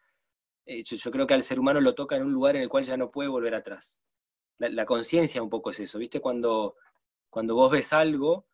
[0.66, 2.68] eh, yo, yo, creo que al ser humano lo toca en un lugar en el
[2.68, 4.02] cual ya no puede volver atrás.
[4.58, 6.20] La, la conciencia un poco es eso, ¿viste?
[6.20, 6.76] Cuando,
[7.28, 8.46] cuando vos ves algo,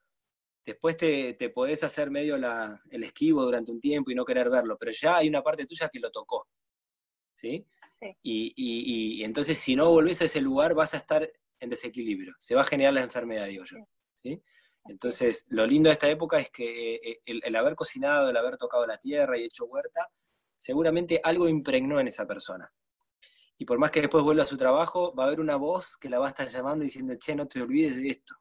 [0.65, 4.51] después te, te podés hacer medio la, el esquivo durante un tiempo y no querer
[4.51, 6.49] verlo, pero ya hay una parte tuya que lo tocó.
[7.33, 7.61] ¿sí?
[8.01, 8.17] sí.
[8.23, 11.31] Y, y, y, entonces si no volvés a ese lugar vas a estar
[11.61, 13.79] en desequilibrio, se va a generar la enfermedad, digo yo,
[14.13, 14.43] ¿sí?
[14.89, 18.57] Entonces, lo lindo de esta época es que eh, el, el, haber cocinado, el haber
[18.57, 20.09] tocado la tierra y hecho huerta,
[20.57, 22.73] seguramente algo impregnó en esa persona.
[23.59, 26.11] Y por más que después vuelva a su trabajo, va a haber una voz que
[26.11, 28.35] la va a estar llamando diciendo, che, no te olvides de esto,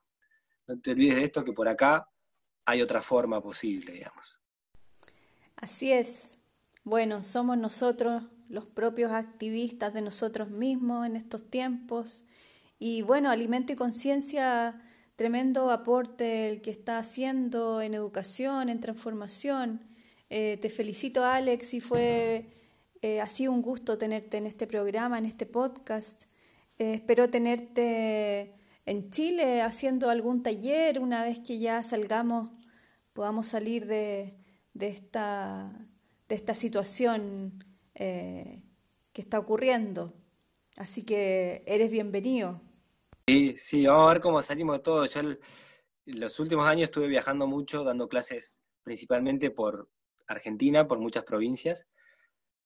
[0.67, 2.09] no te olvides de esto, que por acá
[2.65, 4.41] hay otra forma posible, digamos.
[5.55, 6.39] Así es.
[6.83, 12.25] Bueno, somos nosotros los propios activistas de nosotros mismos en estos tiempos.
[12.77, 14.81] Y bueno, Alimento y Conciencia,
[15.15, 19.94] tremendo aporte el que está haciendo en educación, en transformación.
[20.29, 22.45] Eh, te felicito, Alex, y fue
[23.01, 26.23] eh, así un gusto tenerte en este programa, en este podcast.
[26.77, 28.55] Eh, espero tenerte
[28.85, 32.49] en Chile haciendo algún taller una vez que ya salgamos,
[33.13, 34.37] podamos salir de,
[34.73, 35.71] de, esta,
[36.27, 37.63] de esta situación
[37.93, 38.63] eh,
[39.13, 40.13] que está ocurriendo.
[40.75, 42.61] Así que eres bienvenido.
[43.27, 45.05] Sí, sí, vamos a ver cómo salimos de todo.
[45.05, 45.39] Yo en
[46.05, 49.89] los últimos años estuve viajando mucho, dando clases principalmente por
[50.27, 51.87] Argentina, por muchas provincias.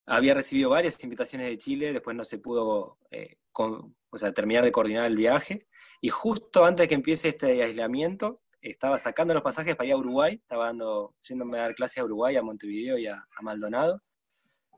[0.05, 4.71] Había recibido varias invitaciones de Chile, después no se pudo eh, o sea, terminar de
[4.71, 5.67] coordinar el viaje.
[6.01, 9.97] Y justo antes de que empiece este aislamiento, estaba sacando los pasajes para ir a
[9.97, 14.01] Uruguay, estaba dando, yéndome a dar clases a Uruguay, a Montevideo y a, Maldonado.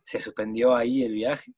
[0.04, 1.54] Se suspendió ahí el viaje.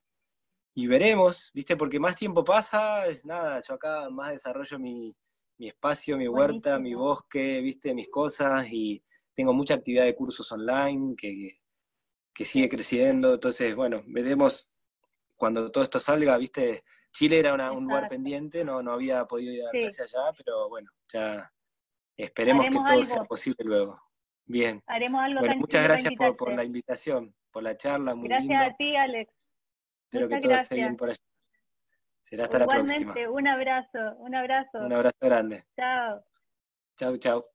[0.75, 1.75] Y veremos, ¿viste?
[1.75, 5.15] Porque más tiempo pasa, es nada, yo acá más desarrollo mi,
[5.59, 7.93] espacio, mi huerta, mi bosque, ¿viste?
[7.93, 9.03] Mis cosas y
[9.33, 11.59] tengo mucha actividad de cursos online que,
[12.33, 13.33] que sigue creciendo.
[13.33, 14.71] Entonces, bueno, veremos
[15.35, 16.83] cuando todo esto salga, ¿viste?
[17.11, 20.89] Chile era un lugar pendiente, no, no había podido ir a clase allá, pero bueno,
[21.07, 21.51] ya
[22.17, 24.01] esperemos que todo sea posible luego.
[24.45, 24.81] Bien.
[24.87, 28.15] Haremos algo bueno, muchas gracias por, la invitación, por la charla.
[28.15, 29.31] Muy gracias a ti, Alex.
[30.05, 31.19] Espero que todo esté bien por allá.
[32.21, 33.13] Será hasta la próxima.
[33.29, 34.79] un abrazo, un abrazo.
[34.79, 35.65] Un abrazo grande.
[35.75, 36.23] Chao.
[36.97, 37.52] Chao, chao.